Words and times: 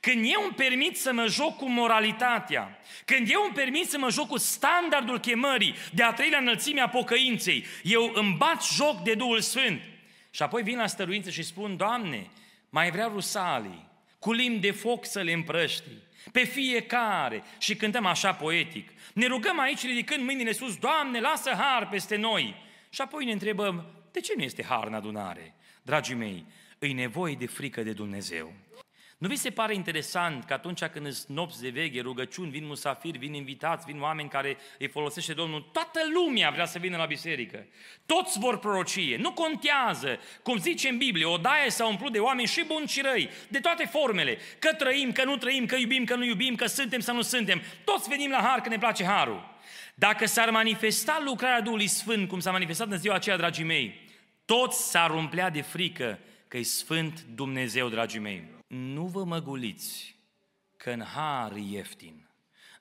când 0.00 0.24
eu 0.24 0.42
îmi 0.42 0.54
permit 0.54 0.96
să 0.96 1.12
mă 1.12 1.26
joc 1.26 1.56
cu 1.56 1.68
moralitatea, 1.68 2.78
când 3.04 3.30
eu 3.30 3.42
îmi 3.44 3.54
permit 3.54 3.88
să 3.88 3.98
mă 3.98 4.10
joc 4.10 4.28
cu 4.28 4.38
standardul 4.38 5.20
chemării 5.20 5.74
de 5.92 6.02
a 6.02 6.12
trăi 6.12 6.30
la 6.30 6.38
înălțimea 6.38 6.88
pocăinței, 6.88 7.64
eu 7.82 8.10
îmi 8.14 8.34
bat 8.38 8.64
joc 8.64 9.02
de 9.02 9.14
Duhul 9.14 9.40
Sfânt. 9.40 9.80
Și 10.30 10.42
apoi 10.42 10.62
vin 10.62 10.76
la 10.76 10.86
stăruință 10.86 11.30
și 11.30 11.42
spun, 11.42 11.76
Doamne, 11.76 12.26
mai 12.70 12.90
vrea 12.90 13.06
rusalii, 13.06 13.88
cu 14.18 14.32
limbi 14.32 14.60
de 14.60 14.70
foc 14.70 15.06
să 15.06 15.20
le 15.20 15.32
împrăști, 15.32 15.88
pe 16.32 16.44
fiecare 16.44 17.42
și 17.58 17.76
cântăm 17.76 18.06
așa 18.06 18.32
poetic. 18.34 18.88
Ne 19.14 19.26
rugăm 19.26 19.58
aici 19.58 19.82
ridicând 19.82 20.24
mâinile 20.24 20.52
sus, 20.52 20.76
Doamne, 20.76 21.20
lasă 21.20 21.50
har 21.50 21.88
peste 21.88 22.16
noi. 22.16 22.54
Și 22.90 23.00
apoi 23.00 23.24
ne 23.24 23.32
întrebăm, 23.32 23.84
de 24.12 24.20
ce 24.20 24.32
nu 24.36 24.42
este 24.42 24.64
har 24.64 24.86
în 24.86 24.94
adunare? 24.94 25.54
Dragii 25.82 26.14
mei, 26.14 26.44
îi 26.78 26.92
nevoie 26.92 27.34
de 27.34 27.46
frică 27.46 27.82
de 27.82 27.92
Dumnezeu. 27.92 28.52
Nu 29.20 29.28
vi 29.28 29.36
se 29.36 29.50
pare 29.50 29.74
interesant 29.74 30.44
că 30.44 30.52
atunci 30.52 30.84
când 30.84 31.06
îți 31.06 31.32
nopți 31.32 31.60
de 31.60 31.68
veche, 31.68 32.00
rugăciuni, 32.00 32.50
vin 32.50 32.66
musafiri, 32.66 33.18
vin 33.18 33.34
invitați, 33.34 33.86
vin 33.86 34.00
oameni 34.00 34.28
care 34.28 34.56
îi 34.78 34.88
folosește 34.88 35.32
Domnul, 35.32 35.68
toată 35.72 36.00
lumea 36.12 36.50
vrea 36.50 36.64
să 36.64 36.78
vină 36.78 36.96
la 36.96 37.04
biserică. 37.04 37.66
Toți 38.06 38.38
vor 38.38 38.58
prorocie. 38.58 39.16
Nu 39.16 39.32
contează, 39.32 40.18
cum 40.42 40.58
zice 40.58 40.88
în 40.88 40.98
Biblie, 40.98 41.24
o 41.24 41.36
daie 41.36 41.70
s-a 41.70 41.86
umplut 41.86 42.12
de 42.12 42.18
oameni 42.18 42.48
și 42.48 42.64
buni 42.66 42.86
și 42.86 43.00
răi, 43.00 43.30
de 43.48 43.58
toate 43.58 43.84
formele. 43.84 44.38
Că 44.58 44.74
trăim, 44.74 45.12
că 45.12 45.24
nu 45.24 45.36
trăim, 45.36 45.66
că 45.66 45.76
iubim, 45.76 46.04
că 46.04 46.14
nu 46.14 46.24
iubim, 46.24 46.54
că 46.54 46.66
suntem 46.66 47.00
sau 47.00 47.14
nu 47.14 47.22
suntem. 47.22 47.62
Toți 47.84 48.08
venim 48.08 48.30
la 48.30 48.42
har 48.42 48.60
că 48.60 48.68
ne 48.68 48.78
place 48.78 49.04
harul. 49.04 49.58
Dacă 49.94 50.26
s-ar 50.26 50.50
manifesta 50.50 51.22
lucrarea 51.24 51.60
Duhului 51.60 51.86
Sfânt, 51.86 52.28
cum 52.28 52.40
s-a 52.40 52.50
manifestat 52.50 52.90
în 52.90 52.98
ziua 52.98 53.14
aceea, 53.14 53.36
dragii 53.36 53.64
mei, 53.64 54.08
toți 54.44 54.90
s-ar 54.90 55.10
umplea 55.10 55.50
de 55.50 55.60
frică 55.60 56.18
că 56.48 56.56
e 56.56 56.62
Sfânt 56.62 57.24
Dumnezeu, 57.34 57.88
dragii 57.88 58.20
mei 58.20 58.58
nu 58.72 59.06
vă 59.06 59.24
măguliți 59.24 60.16
că 60.76 60.90
în 60.90 61.02
har 61.02 61.52
e 61.52 61.60
ieftin. 61.60 62.28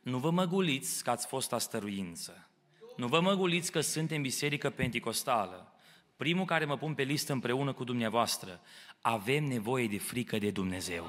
Nu 0.02 0.18
vă 0.18 0.32
măguliți 0.32 1.04
că 1.04 1.10
ați 1.10 1.28
fost 1.28 1.54
astăruință. 1.54 2.50
Nu 2.98 3.08
vă 3.08 3.20
măguliți 3.20 3.72
că 3.72 3.82
suntem 3.82 4.22
biserică 4.22 4.70
penticostală. 4.70 5.74
Primul 6.18 6.46
care 6.46 6.66
mă 6.66 6.78
pun 6.78 6.94
pe 6.94 7.04
listă 7.04 7.34
împreună 7.34 7.74
cu 7.74 7.84
dumneavoastră. 7.84 8.62
Avem 9.02 9.44
nevoie 9.44 9.88
de 9.88 9.98
frică 9.98 10.38
de 10.38 10.52
Dumnezeu. 10.52 11.06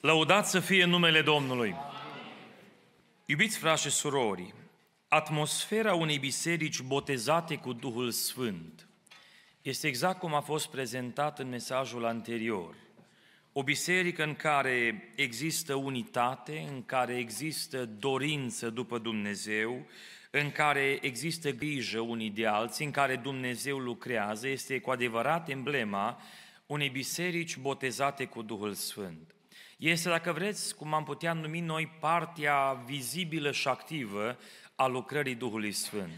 Lăudați 0.00 0.50
să 0.50 0.60
fie 0.60 0.84
numele 0.84 1.22
Domnului! 1.22 1.87
Iubiți 3.30 3.58
frați 3.58 3.82
și 3.82 3.90
surori, 3.90 4.54
atmosfera 5.08 5.94
unei 5.94 6.18
biserici 6.18 6.80
botezate 6.80 7.56
cu 7.56 7.72
Duhul 7.72 8.10
Sfânt 8.10 8.88
este 9.62 9.86
exact 9.86 10.18
cum 10.18 10.34
a 10.34 10.40
fost 10.40 10.66
prezentat 10.70 11.38
în 11.38 11.48
mesajul 11.48 12.04
anterior. 12.04 12.74
O 13.52 13.62
biserică 13.62 14.24
în 14.24 14.34
care 14.34 15.12
există 15.16 15.74
unitate, 15.74 16.68
în 16.72 16.84
care 16.84 17.16
există 17.16 17.84
dorință 17.84 18.70
după 18.70 18.98
Dumnezeu, 18.98 19.86
în 20.30 20.50
care 20.50 20.98
există 21.00 21.50
grijă 21.50 22.00
unii 22.00 22.30
de 22.30 22.46
alții, 22.46 22.84
în 22.84 22.90
care 22.90 23.16
Dumnezeu 23.16 23.78
lucrează, 23.78 24.48
este 24.48 24.78
cu 24.80 24.90
adevărat 24.90 25.48
emblema 25.48 26.22
unei 26.66 26.88
biserici 26.88 27.56
botezate 27.56 28.24
cu 28.24 28.42
Duhul 28.42 28.74
Sfânt. 28.74 29.32
Este, 29.78 30.08
dacă 30.08 30.32
vreți, 30.32 30.74
cum 30.74 30.94
am 30.94 31.04
putea 31.04 31.32
numi 31.32 31.60
noi, 31.60 31.86
partea 32.00 32.82
vizibilă 32.86 33.52
și 33.52 33.68
activă 33.68 34.38
a 34.74 34.86
lucrării 34.86 35.34
Duhului 35.34 35.72
Sfânt. 35.72 36.12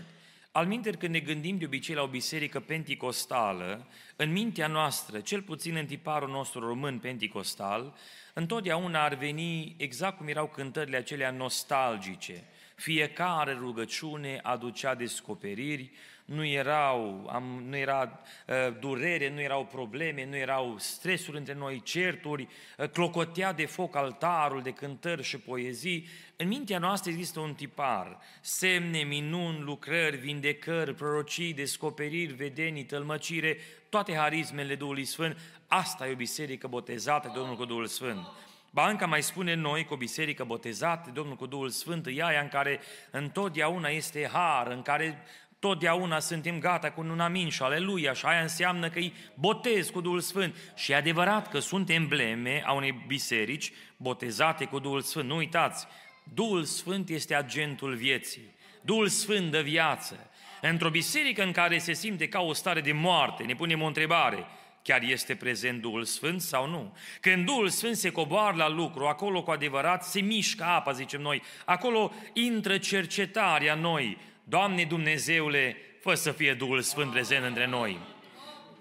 Al 0.53 0.67
minter, 0.67 0.97
când 0.97 1.13
ne 1.13 1.21
gândim 1.21 1.59
de 1.59 1.65
obicei 1.65 1.95
la 1.95 2.03
o 2.03 2.07
biserică 2.07 2.61
penticostală, 2.61 3.87
în 4.17 4.33
mintea 4.33 4.67
noastră, 4.67 5.21
cel 5.21 5.43
puțin 5.43 5.77
în 5.77 5.87
tiparul 5.87 6.29
nostru 6.29 6.61
român 6.61 6.99
penticostal, 6.99 7.97
întotdeauna 8.35 9.05
ar 9.05 9.15
veni 9.15 9.75
exact 9.77 10.17
cum 10.17 10.29
erau 10.29 10.47
cântările 10.47 10.97
acelea 10.97 11.31
nostalgice. 11.31 12.45
Fiecare 12.75 13.53
rugăciune 13.53 14.41
aducea 14.43 14.95
descoperiri, 14.95 15.91
nu, 16.31 16.45
erau, 16.45 17.29
am, 17.33 17.63
nu 17.69 17.77
era 17.77 18.21
uh, 18.47 18.55
durere, 18.81 19.31
nu 19.31 19.41
erau 19.41 19.65
probleme, 19.65 20.25
nu 20.25 20.37
erau 20.37 20.75
stresuri 20.79 21.37
între 21.37 21.55
noi, 21.55 21.83
certuri, 21.83 22.49
uh, 22.79 22.89
clocotea 22.89 23.53
de 23.53 23.67
foc 23.67 23.97
altarul 23.97 24.63
de 24.63 24.71
cântări 24.71 25.23
și 25.23 25.39
poezii. 25.39 26.09
În 26.37 26.49
mintea 26.49 26.79
noastră 26.79 27.11
există 27.11 27.41
un 27.41 27.55
tipar, 27.55 28.19
semne, 28.41 29.03
minuni, 29.03 29.61
lucrări, 29.61 30.17
vindecări, 30.17 30.95
prorocii, 30.95 31.55
descoperiri, 31.55 32.33
vedenii, 32.33 32.85
tălmăcire, 32.85 33.59
toate 33.89 34.15
harismele 34.15 34.75
Duhului 34.75 35.05
Sfânt. 35.05 35.39
Asta 35.67 36.09
e 36.09 36.13
o 36.13 36.17
biserică 36.17 36.67
botezată 36.67 37.29
de 37.33 37.39
Domnul 37.39 37.57
cu 37.57 37.65
Duhul 37.65 37.87
Sfânt. 37.87 38.27
Ba 38.71 38.89
încă 38.89 39.07
mai 39.07 39.23
spune 39.23 39.55
noi 39.55 39.85
că 39.85 39.93
o 39.93 39.97
biserică 39.97 40.45
botezată 40.45 41.03
de 41.05 41.11
Domnul 41.11 41.37
cu 41.37 41.47
Duhul 41.47 41.69
Sfânt 41.69 42.07
e 42.07 42.23
aia 42.23 42.41
în 42.41 42.49
care 42.49 42.81
întotdeauna 43.11 43.89
este 43.89 44.29
har, 44.33 44.67
în 44.67 44.83
care 44.83 45.25
totdeauna 45.61 46.19
suntem 46.19 46.59
gata 46.59 46.91
cu 46.91 47.01
un 47.01 47.21
amin 47.21 47.49
și 47.49 47.63
aleluia 47.63 48.13
și 48.13 48.25
aia 48.25 48.41
înseamnă 48.41 48.89
că 48.89 48.99
îi 48.99 49.15
botez 49.35 49.89
cu 49.89 50.01
Duhul 50.01 50.21
Sfânt. 50.21 50.55
Și 50.75 50.93
e 50.93 50.95
adevărat 50.95 51.51
că 51.51 51.59
sunt 51.59 51.91
embleme 51.91 52.63
a 52.67 52.73
unei 52.73 53.05
biserici 53.07 53.73
botezate 53.97 54.65
cu 54.65 54.79
Duhul 54.79 55.01
Sfânt. 55.01 55.29
Nu 55.29 55.37
uitați, 55.37 55.87
Duhul 56.35 56.65
Sfânt 56.65 57.09
este 57.09 57.35
agentul 57.35 57.95
vieții. 57.95 58.55
Duhul 58.81 59.09
Sfânt 59.09 59.51
de 59.51 59.63
viață. 59.63 60.31
Într-o 60.61 60.91
biserică 60.91 61.43
în 61.43 61.53
care 61.53 61.79
se 61.79 61.93
simte 61.93 62.29
ca 62.29 62.41
o 62.41 62.53
stare 62.53 62.81
de 62.81 62.93
moarte, 62.93 63.43
ne 63.43 63.55
punem 63.55 63.83
o 63.83 63.87
întrebare. 63.87 64.47
Chiar 64.83 65.03
este 65.03 65.35
prezent 65.35 65.81
Duhul 65.81 66.05
Sfânt 66.05 66.41
sau 66.41 66.69
nu? 66.69 66.97
Când 67.21 67.47
Duhul 67.47 67.69
Sfânt 67.69 67.97
se 67.97 68.11
coboară 68.11 68.57
la 68.57 68.69
lucru, 68.69 69.07
acolo 69.07 69.43
cu 69.43 69.51
adevărat 69.51 70.05
se 70.05 70.21
mișcă 70.21 70.65
apa, 70.65 70.93
zicem 70.93 71.21
noi. 71.21 71.43
Acolo 71.65 72.13
intră 72.33 72.79
cercetarea 72.79 73.75
noi, 73.75 74.19
Doamne 74.45 74.85
Dumnezeule, 74.85 75.77
fă 76.01 76.15
să 76.15 76.33
fie 76.33 76.55
Duhul 76.55 76.81
Sfânt 76.81 77.11
prezent 77.11 77.45
între 77.45 77.67
noi. 77.67 77.99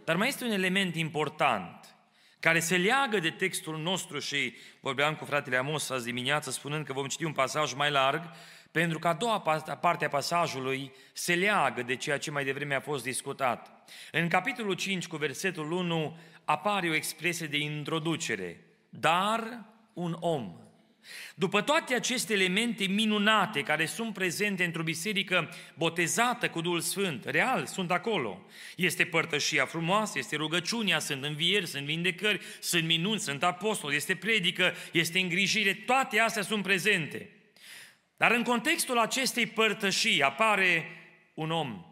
Dar 0.04 0.16
mai 0.16 0.28
este 0.28 0.44
un 0.44 0.52
element 0.52 0.96
important 0.96 1.96
care 2.40 2.60
se 2.60 2.78
leagă 2.78 3.20
de 3.20 3.30
textul 3.30 3.78
nostru 3.78 4.20
și 4.20 4.54
vorbeam 4.80 5.16
cu 5.16 5.26
fratele 5.26 5.58
Amos 5.58 5.90
azi 5.90 6.06
dimineață 6.06 6.52
spunând 6.52 6.86
că 6.86 6.94
vom 6.94 7.08
citi 7.08 7.24
un 7.24 7.32
pasaj 7.32 7.74
mai 7.74 7.92
larg, 7.92 8.22
pentru 8.72 9.00
că 9.00 9.08
a 9.08 9.14
doua 9.14 9.40
parte 9.82 10.06
a 10.06 10.10
pasajului 10.10 10.92
se 11.14 11.36
leagă 11.36 11.82
de 11.82 11.96
ceea 11.96 12.18
ce 12.18 12.32
mai 12.32 12.44
devreme 12.44 12.76
a 12.76 12.80
fost 12.80 13.04
discutat. 13.04 13.90
În 14.12 14.28
capitolul 14.28 14.74
5 14.74 15.08
cu 15.08 15.16
versetul 15.16 15.72
1 15.72 16.18
apare 16.46 16.90
o 16.90 16.94
expresie 16.94 17.48
de 17.48 17.58
introducere, 17.58 18.64
dar 18.90 19.66
un 19.94 20.18
om. 20.20 20.69
După 21.36 21.62
toate 21.62 21.94
aceste 21.94 22.34
elemente 22.34 22.86
minunate 22.86 23.62
care 23.62 23.86
sunt 23.86 24.14
prezente 24.14 24.64
într-o 24.64 24.84
biserică 24.84 25.50
botezată 25.74 26.50
cu 26.50 26.62
Duhul 26.62 26.80
Sfânt, 26.80 27.26
real, 27.26 27.66
sunt 27.66 27.92
acolo. 27.92 28.46
Este 28.76 29.06
părtășia 29.06 29.66
frumoasă, 29.66 30.18
este 30.18 30.36
rugăciunea, 30.36 31.00
sunt 31.00 31.24
învieri, 31.24 31.68
sunt 31.68 31.86
vindecări, 31.86 32.42
sunt 32.60 32.86
minuni, 32.86 33.20
sunt 33.20 33.44
apostoli, 33.44 33.96
este 33.96 34.16
predică, 34.16 34.74
este 34.92 35.20
îngrijire, 35.20 35.74
toate 35.74 36.20
astea 36.20 36.44
sunt 36.44 36.64
prezente. 36.64 37.30
Dar 38.18 38.32
în 38.32 38.44
contextul 38.44 38.98
acestei 38.98 39.46
părtășii 39.46 40.22
apare 40.22 40.86
un 41.34 41.52
om. 41.52 41.84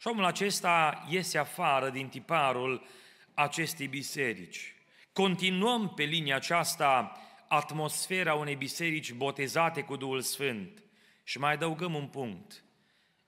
Și 0.00 0.06
omul 0.06 0.24
acesta 0.24 1.06
iese 1.10 1.38
afară 1.38 1.90
din 1.90 2.08
tiparul 2.08 2.86
acestei 3.34 3.86
biserici. 3.86 4.74
Continuăm 5.12 5.92
pe 5.94 6.02
linia 6.02 6.36
aceasta 6.36 7.20
atmosfera 7.48 8.34
unei 8.34 8.56
biserici 8.56 9.12
botezate 9.12 9.82
cu 9.82 9.96
Duhul 9.96 10.20
Sfânt. 10.20 10.82
Și 11.22 11.38
mai 11.38 11.52
adăugăm 11.52 11.94
un 11.94 12.06
punct. 12.06 12.64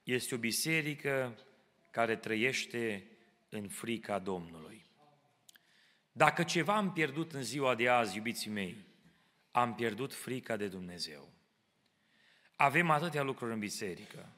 Este 0.03 0.35
o 0.35 0.39
biserică 0.39 1.39
care 1.91 2.17
trăiește 2.17 3.07
în 3.49 3.69
frica 3.69 4.19
Domnului. 4.19 4.87
Dacă 6.13 6.43
ceva 6.43 6.77
am 6.77 6.93
pierdut 6.93 7.33
în 7.33 7.43
ziua 7.43 7.75
de 7.75 7.89
azi, 7.89 8.17
iubiții 8.17 8.51
mei, 8.51 8.77
am 9.51 9.75
pierdut 9.75 10.15
frica 10.15 10.57
de 10.57 10.69
Dumnezeu. 10.69 11.29
Avem 12.57 12.91
atâtea 12.91 13.23
lucruri 13.23 13.53
în 13.53 13.59
biserică. 13.59 14.33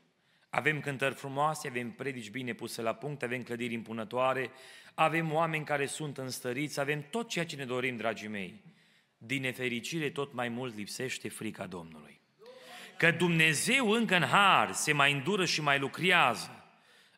Avem 0.51 0.81
cântări 0.81 1.15
frumoase, 1.15 1.69
avem 1.69 1.91
predici 1.91 2.31
bine 2.31 2.53
puse 2.53 2.83
la 2.83 2.95
punct, 2.95 3.23
avem 3.23 3.43
clădiri 3.43 3.73
impunătoare, 3.73 4.51
avem 4.95 5.33
oameni 5.33 5.65
care 5.65 5.87
sunt 5.87 6.19
înstăriți, 6.19 6.81
avem 6.81 7.07
tot 7.11 7.29
ceea 7.29 7.47
ce 7.47 7.57
ne 7.57 7.65
dorim, 7.65 7.97
dragii 7.97 8.29
mei 8.29 8.61
din 9.27 9.41
nefericire 9.41 10.11
tot 10.11 10.33
mai 10.33 10.49
mult 10.49 10.77
lipsește 10.77 11.29
frica 11.29 11.67
Domnului. 11.67 12.21
Că 12.99 13.11
Dumnezeu 13.11 13.91
încă 13.91 14.17
în 14.17 14.23
har 14.23 14.73
se 14.73 14.93
mai 14.93 15.13
îndură 15.13 15.45
și 15.45 15.61
mai 15.61 15.79
lucrează. 15.79 16.65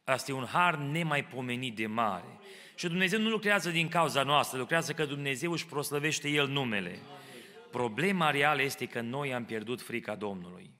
Asta 0.04 0.30
e 0.30 0.34
un 0.34 0.46
har 0.46 0.76
nemaipomenit 0.76 1.76
de 1.76 1.86
mare. 1.86 2.38
Și 2.74 2.86
Dumnezeu 2.86 3.20
nu 3.20 3.28
lucrează 3.28 3.70
din 3.70 3.88
cauza 3.88 4.22
noastră, 4.22 4.58
lucrează 4.58 4.92
că 4.92 5.04
Dumnezeu 5.04 5.52
își 5.52 5.66
proslăvește 5.66 6.28
El 6.28 6.48
numele. 6.48 6.98
Problema 7.70 8.30
reală 8.30 8.62
este 8.62 8.86
că 8.86 9.00
noi 9.00 9.34
am 9.34 9.44
pierdut 9.44 9.82
frica 9.82 10.14
Domnului. 10.14 10.70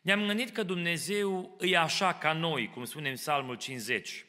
ne-am 0.00 0.26
gândit 0.26 0.50
că 0.50 0.62
Dumnezeu 0.62 1.56
e 1.60 1.78
așa 1.78 2.12
ca 2.14 2.32
noi, 2.32 2.70
cum 2.74 2.84
spune 2.84 3.08
în 3.08 3.14
Psalmul 3.14 3.54
50. 3.54 4.24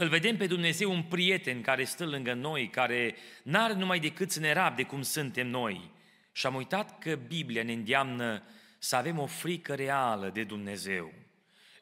Îl 0.00 0.08
vedem 0.08 0.36
pe 0.36 0.46
Dumnezeu 0.46 0.90
un 0.90 1.02
prieten 1.02 1.60
care 1.60 1.84
stă 1.84 2.04
lângă 2.04 2.32
noi, 2.32 2.68
care 2.68 3.14
n-are 3.42 3.72
numai 3.72 4.00
decât 4.00 4.30
să 4.30 4.40
ne 4.40 4.52
rabde 4.52 4.82
cum 4.82 5.02
suntem 5.02 5.46
noi. 5.46 5.90
Și 6.32 6.46
am 6.46 6.54
uitat 6.54 6.98
că 6.98 7.14
Biblia 7.14 7.62
ne 7.62 7.72
îndeamnă 7.72 8.42
să 8.78 8.96
avem 8.96 9.18
o 9.18 9.26
frică 9.26 9.74
reală 9.74 10.30
de 10.30 10.44
Dumnezeu. 10.44 11.12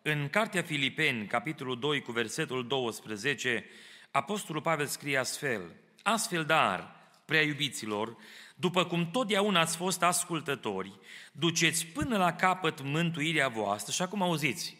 În 0.02 0.28
Cartea 0.28 0.62
Filipeni, 0.62 1.26
capitolul 1.26 1.78
2, 1.78 2.00
cu 2.00 2.12
versetul 2.12 2.66
12, 2.66 3.64
Apostolul 4.10 4.62
Pavel 4.62 4.86
scrie 4.86 5.16
astfel, 5.18 5.72
Astfel, 6.02 6.44
dar, 6.44 6.96
prea 7.24 7.42
iubiților, 7.42 8.16
după 8.54 8.84
cum 8.84 9.10
totdeauna 9.10 9.60
ați 9.60 9.76
fost 9.76 10.02
ascultători, 10.02 10.98
duceți 11.32 11.86
până 11.86 12.16
la 12.16 12.34
capăt 12.34 12.82
mântuirea 12.82 13.48
voastră 13.48 13.92
și 13.92 14.02
acum 14.02 14.22
auziți, 14.22 14.76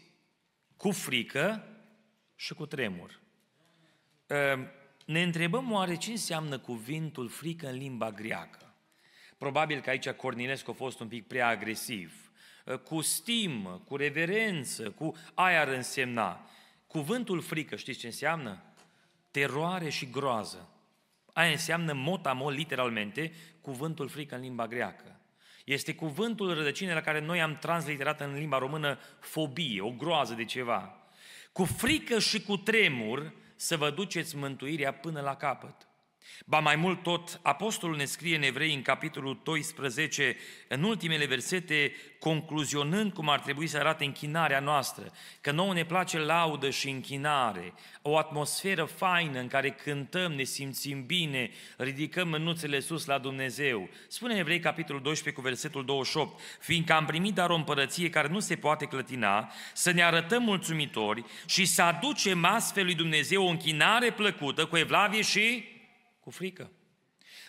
cu 0.77 0.91
frică 0.91 1.65
și 2.37 2.55
cu 2.55 2.67
tremur. 2.67 3.27
Ehm, 4.29 4.71
ne 5.05 5.23
întrebăm 5.23 5.73
oare 5.73 5.97
ce 5.97 6.11
înseamnă 6.11 6.59
cuvântul 6.59 7.29
frică 7.29 7.69
în 7.69 7.77
limba 7.77 8.11
greacă. 8.11 8.75
Probabil 9.39 9.81
că 9.81 9.91
aici 9.91 10.09
Cornilescu 10.09 10.71
a 10.71 10.75
fost 10.75 11.01
un 11.01 11.09
pic 11.09 11.27
prea 11.27 11.49
agresiv. 11.49 12.31
Ehm, 12.65 12.83
cu 12.83 13.01
stimă, 13.01 13.83
cu 13.85 13.97
reverență, 13.97 14.91
cu 14.91 15.17
aia 15.35 15.61
ar 15.61 15.69
însemna. 15.69 16.51
Cuvântul 16.87 17.41
frică, 17.41 17.77
știți 17.77 17.99
ce 17.99 18.07
înseamnă? 18.07 18.63
Teroare 19.31 19.89
și 19.89 20.11
groază. 20.11 20.69
Aia 21.33 21.51
înseamnă 21.51 21.93
motamo, 21.93 22.51
literalmente, 22.51 23.33
cuvântul 23.61 24.09
frică 24.09 24.35
în 24.35 24.41
limba 24.41 24.67
greacă. 24.67 25.21
Este 25.65 25.95
cuvântul 25.95 26.55
rădăcină 26.55 26.95
la 26.95 27.01
care 27.01 27.21
noi 27.21 27.43
am 27.43 27.57
transliterat 27.57 28.21
în 28.21 28.35
limba 28.35 28.59
română 28.59 28.99
fobie, 29.21 29.81
o 29.81 29.91
groază 29.91 30.35
de 30.35 30.45
ceva. 30.45 30.97
Cu 31.53 31.65
frică 31.65 32.19
și 32.19 32.43
cu 32.43 32.57
tremur 32.57 33.33
să 33.61 33.77
vă 33.77 33.91
duceți 33.91 34.37
mântuirea 34.37 34.93
până 34.93 35.21
la 35.21 35.37
capăt. 35.37 35.88
Ba 36.47 36.59
mai 36.59 36.77
mult 36.77 37.03
tot, 37.03 37.41
apostolul 37.43 37.97
ne 37.97 38.05
scrie 38.05 38.37
în 38.37 38.43
Evrei 38.43 38.75
în 38.75 38.83
capitolul 38.83 39.41
12, 39.43 40.37
în 40.69 40.83
ultimele 40.83 41.27
versete, 41.27 41.93
concluzionând 42.21 43.13
cum 43.13 43.29
ar 43.29 43.41
trebui 43.41 43.67
să 43.67 43.79
arate 43.79 44.05
închinarea 44.05 44.61
noastră, 44.61 45.13
că 45.41 45.51
nouă 45.51 45.73
ne 45.73 45.85
place 45.85 46.19
laudă 46.19 46.71
și 46.71 46.89
închinare, 46.89 47.73
o 48.03 48.19
atmosferă 48.19 48.85
faină 48.85 49.41
în 49.41 49.49
care 49.49 49.71
cântăm, 49.71 50.33
ne 50.33 50.43
simțim 50.43 51.07
bine, 51.07 51.51
ridicăm 51.77 52.29
mânuțele 52.29 52.81
sus 52.81 53.05
la 53.05 53.19
Dumnezeu. 53.19 53.89
Spune 54.09 54.33
în 54.33 54.39
Evrei 54.39 54.61
capitolul 54.61 55.03
12 55.03 55.43
cu 55.43 55.49
versetul 55.49 55.85
28, 55.85 56.41
fiindcă 56.61 56.93
am 56.93 57.05
primit 57.05 57.35
dar 57.35 57.51
o 57.51 57.55
împărăție 57.55 58.11
care 58.11 58.29
nu 58.29 58.41
se 58.41 58.57
poate 58.57 58.87
clătina, 58.87 59.53
să 59.75 59.91
ne 59.91 60.03
arătăm 60.03 60.43
mulțumitori 60.43 61.25
și 61.47 61.65
să 61.65 61.83
aducem 61.83 62.45
astfel 62.45 62.85
lui 62.85 62.95
Dumnezeu 62.95 63.45
o 63.45 63.49
închinare 63.49 64.11
plăcută 64.11 64.67
cu 64.67 64.77
evlavie 64.77 65.23
și 65.23 65.77
cu 66.29 66.35
frică. 66.35 66.71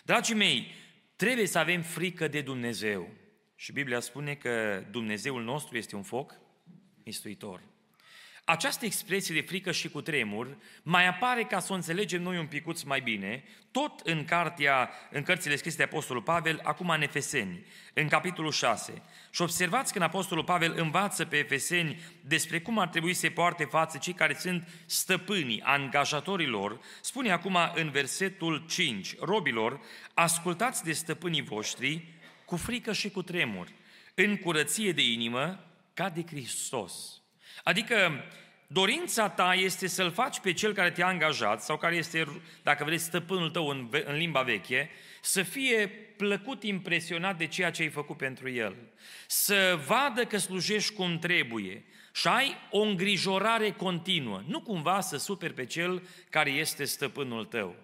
Dragii 0.04 0.34
mei, 0.34 0.66
trebuie 1.16 1.46
să 1.46 1.58
avem 1.58 1.82
frică 1.82 2.28
de 2.28 2.40
Dumnezeu. 2.40 3.08
Și 3.54 3.72
Biblia 3.72 4.00
spune 4.00 4.34
că 4.34 4.84
Dumnezeul 4.90 5.42
nostru 5.42 5.76
este 5.76 5.96
un 5.96 6.02
foc 6.02 6.40
mistuitor. 7.04 7.62
Această 8.44 8.84
expresie 8.84 9.34
de 9.34 9.40
frică 9.40 9.72
și 9.72 9.88
cu 9.88 10.00
tremur 10.00 10.56
mai 10.82 11.06
apare 11.06 11.42
ca 11.42 11.58
să 11.58 11.72
o 11.72 11.74
înțelegem 11.74 12.22
noi 12.22 12.38
un 12.38 12.46
picuț 12.46 12.82
mai 12.82 13.00
bine, 13.00 13.44
tot 13.70 14.00
în, 14.04 14.24
cartea, 14.24 14.90
în 15.10 15.22
cărțile 15.22 15.56
scrise 15.56 15.76
de 15.76 15.82
Apostolul 15.82 16.22
Pavel, 16.22 16.60
acum 16.62 16.88
în 16.88 17.02
Efeseni, 17.02 17.64
în 17.94 18.08
capitolul 18.08 18.50
6. 18.50 19.02
Și 19.30 19.42
observați 19.42 19.92
când 19.92 20.04
Apostolul 20.04 20.44
Pavel 20.44 20.74
învață 20.76 21.24
pe 21.24 21.36
Efeseni 21.36 22.00
despre 22.20 22.60
cum 22.60 22.78
ar 22.78 22.88
trebui 22.88 23.14
să 23.14 23.20
se 23.20 23.30
poarte 23.30 23.64
față 23.64 23.98
cei 23.98 24.12
care 24.12 24.36
sunt 24.38 24.68
stăpânii, 24.86 25.62
angajatorilor, 25.62 26.80
spune 27.00 27.30
acum 27.30 27.58
în 27.74 27.90
versetul 27.90 28.64
5, 28.68 29.18
robilor, 29.18 29.80
ascultați 30.14 30.84
de 30.84 30.92
stăpânii 30.92 31.42
voștri 31.42 32.04
cu 32.44 32.56
frică 32.56 32.92
și 32.92 33.10
cu 33.10 33.22
tremur, 33.22 33.68
în 34.14 34.36
curăție 34.36 34.92
de 34.92 35.02
inimă, 35.02 35.64
ca 35.94 36.08
de 36.08 36.24
Hristos 36.26 37.19
Adică 37.62 38.24
dorința 38.66 39.28
ta 39.28 39.54
este 39.54 39.86
să-l 39.86 40.10
faci 40.10 40.40
pe 40.40 40.52
cel 40.52 40.72
care 40.72 40.90
te-a 40.90 41.06
angajat 41.06 41.62
sau 41.62 41.76
care 41.76 41.96
este, 41.96 42.42
dacă 42.62 42.84
vreți, 42.84 43.04
stăpânul 43.04 43.50
tău 43.50 43.68
în, 43.68 43.88
în 44.04 44.16
limba 44.16 44.42
veche, 44.42 44.90
să 45.20 45.42
fie 45.42 45.88
plăcut 46.16 46.62
impresionat 46.62 47.38
de 47.38 47.46
ceea 47.46 47.70
ce 47.70 47.82
ai 47.82 47.88
făcut 47.88 48.16
pentru 48.16 48.50
el, 48.50 48.76
să 49.26 49.80
vadă 49.86 50.24
că 50.24 50.36
slujești 50.36 50.94
cum 50.94 51.18
trebuie 51.18 51.84
și 52.14 52.28
ai 52.28 52.56
o 52.70 52.80
îngrijorare 52.80 53.70
continuă, 53.70 54.42
nu 54.46 54.60
cumva 54.60 55.00
să 55.00 55.16
superi 55.16 55.54
pe 55.54 55.64
cel 55.64 56.02
care 56.30 56.50
este 56.50 56.84
stăpânul 56.84 57.44
tău. 57.44 57.76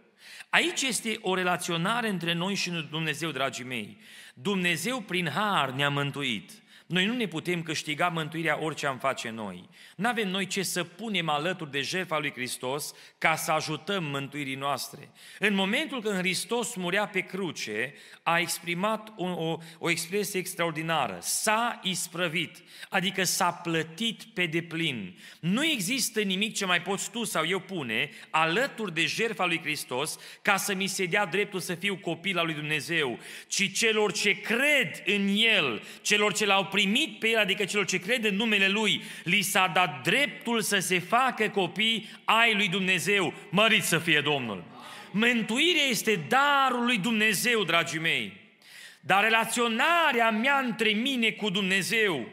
Aici 0.51 0.83
este 0.83 1.19
o 1.21 1.35
relaționare 1.35 2.09
între 2.09 2.33
noi 2.33 2.55
și 2.55 2.71
Dumnezeu, 2.91 3.31
dragii 3.31 3.65
mei. 3.65 3.99
Dumnezeu 4.35 5.01
prin 5.01 5.29
har 5.29 5.71
ne-a 5.71 5.89
mântuit. 5.89 6.51
Noi 6.87 7.05
nu 7.05 7.15
ne 7.15 7.27
putem 7.27 7.63
câștiga 7.63 8.09
mântuirea 8.09 8.63
orice 8.63 8.87
am 8.87 8.99
face 8.99 9.31
noi. 9.31 9.69
Nu 9.97 10.09
avem 10.09 10.29
noi 10.29 10.47
ce 10.47 10.63
să 10.63 10.85
punem 10.85 11.29
alături 11.29 11.71
de 11.71 11.81
jertfa 11.81 12.19
lui 12.19 12.33
Hristos 12.33 12.93
ca 13.19 13.37
să 13.37 13.53
ajutăm 13.53 14.05
mântuirii 14.05 14.55
noastre. 14.55 15.11
În 15.39 15.55
momentul 15.55 16.03
când 16.03 16.19
Hristos 16.19 16.75
murea 16.75 17.07
pe 17.07 17.21
cruce, 17.21 17.95
a 18.23 18.39
exprimat 18.39 19.13
o, 19.17 19.25
o, 19.25 19.59
o 19.79 19.91
expresie 19.91 20.41
extraordinară. 20.41 21.19
S-a 21.21 21.81
isprăvit, 21.83 22.63
adică 22.89 23.25
s-a 23.25 23.51
plătit 23.51 24.23
pe 24.23 24.47
deplin. 24.47 25.19
Nu 25.41 25.65
există 25.65 26.21
nimic 26.21 26.55
ce 26.55 26.65
mai 26.65 26.83
poți 26.83 27.11
tu 27.11 27.25
sau 27.25 27.47
eu 27.47 27.61
pune 27.61 28.11
alături 28.31 28.95
de 28.95 29.07
jertfa 29.07 29.47
lui 29.47 29.61
Hristos 29.63 30.19
ca 30.43 30.57
să 30.57 30.75
mi 30.75 30.87
se 30.87 31.07
dea 31.07 31.27
dreptul 31.27 31.61
să 31.61 31.75
fiu 31.75 31.97
copil 31.97 32.39
al 32.39 32.45
lui 32.45 32.55
Dumnezeu, 32.55 33.19
ci 33.49 33.73
celor 33.73 34.13
ce 34.13 34.41
cred 34.41 35.03
în 35.05 35.37
El, 35.37 35.83
celor 36.03 36.33
ce 36.33 36.47
l-au 36.47 36.67
primit 36.77 37.19
pe 37.19 37.29
El, 37.29 37.39
adică 37.39 37.65
celor 37.65 37.87
ce 37.87 37.99
cred 37.99 38.25
în 38.25 38.35
numele 38.35 38.69
Lui, 38.69 39.03
li 39.25 39.43
s-a 39.43 39.71
dat 39.75 40.03
dreptul 40.03 40.61
să 40.61 40.79
se 40.79 40.99
facă 40.99 41.49
copii 41.49 42.09
ai 42.25 42.55
lui 42.55 42.69
Dumnezeu. 42.69 43.35
Mărit 43.51 43.83
să 43.83 43.99
fie 43.99 44.21
Domnul! 44.21 44.65
Mântuirea 45.11 45.83
este 45.83 46.21
darul 46.29 46.85
lui 46.85 46.99
Dumnezeu, 46.99 47.65
dragii 47.65 47.99
mei. 47.99 48.33
Dar 49.01 49.23
relaționarea 49.23 50.31
mea 50.31 50.59
între 50.59 50.89
mine 50.89 51.31
cu 51.31 51.51
Dumnezeu 51.51 52.29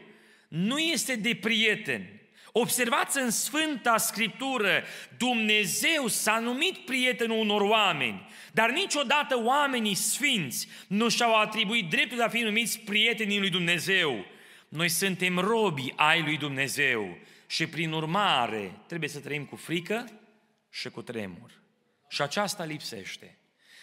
nu 0.48 0.78
este 0.78 1.16
de 1.16 1.34
prieten. 1.34 2.06
Observați 2.52 3.18
în 3.18 3.30
Sfânta 3.30 3.96
Scriptură, 3.96 4.84
Dumnezeu 5.18 6.06
s-a 6.06 6.38
numit 6.38 6.76
prietenul 6.76 7.38
unor 7.38 7.60
oameni, 7.60 8.26
dar 8.52 8.70
niciodată 8.70 9.40
oamenii 9.42 9.94
sfinți 9.94 10.68
nu 10.86 11.08
și-au 11.08 11.34
atribuit 11.34 11.90
dreptul 11.90 12.16
de 12.16 12.22
a 12.22 12.28
fi 12.28 12.40
numiți 12.40 12.80
prietenii 12.80 13.38
lui 13.38 13.50
Dumnezeu. 13.50 14.32
Noi 14.74 14.88
suntem 14.88 15.38
robi 15.38 15.92
ai 15.96 16.22
lui 16.22 16.36
Dumnezeu 16.36 17.16
și 17.46 17.66
prin 17.66 17.92
urmare 17.92 18.80
trebuie 18.86 19.08
să 19.08 19.20
trăim 19.20 19.44
cu 19.44 19.56
frică 19.56 20.10
și 20.70 20.90
cu 20.90 21.02
tremur. 21.02 21.50
Și 22.08 22.22
aceasta 22.22 22.64
lipsește. 22.64 23.38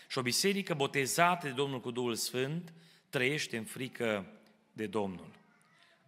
Și 0.08 0.18
o 0.18 0.22
biserică 0.22 0.74
botezată 0.74 1.48
de 1.48 1.54
Domnul 1.54 1.80
cu 1.80 1.92
Duhul 1.92 2.16
Sfânt 2.16 2.74
trăiește 3.10 3.58
în 3.58 3.64
frică 3.64 4.26
de 4.74 4.88
Domnul. 4.88 5.32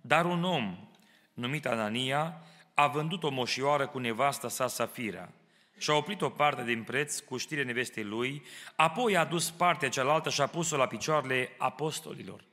Dar 0.02 0.26
un 0.26 0.44
om 0.44 0.90
numit 1.34 1.66
Anania 1.66 2.42
a 2.74 2.88
vândut 2.88 3.24
o 3.24 3.30
moșioară 3.30 3.88
cu 3.88 4.00
nevasta 4.00 4.48
sa 4.48 4.68
Safira 4.68 5.30
și 5.78 5.90
a 5.90 5.94
oprit 5.94 6.22
o 6.22 6.30
parte 6.30 6.64
din 6.64 6.84
preț 6.84 7.20
cu 7.20 7.38
știre 7.38 7.64
nevestei 7.64 8.04
lui, 8.04 8.44
apoi 8.76 9.16
a 9.16 9.20
adus 9.20 9.52
partea 9.52 9.90
cealaltă 9.90 10.30
și 10.30 10.42
a 10.42 10.48
pus-o 10.48 10.78
la 10.78 10.88
picioarele 10.88 11.50
apostolilor. 11.58 12.52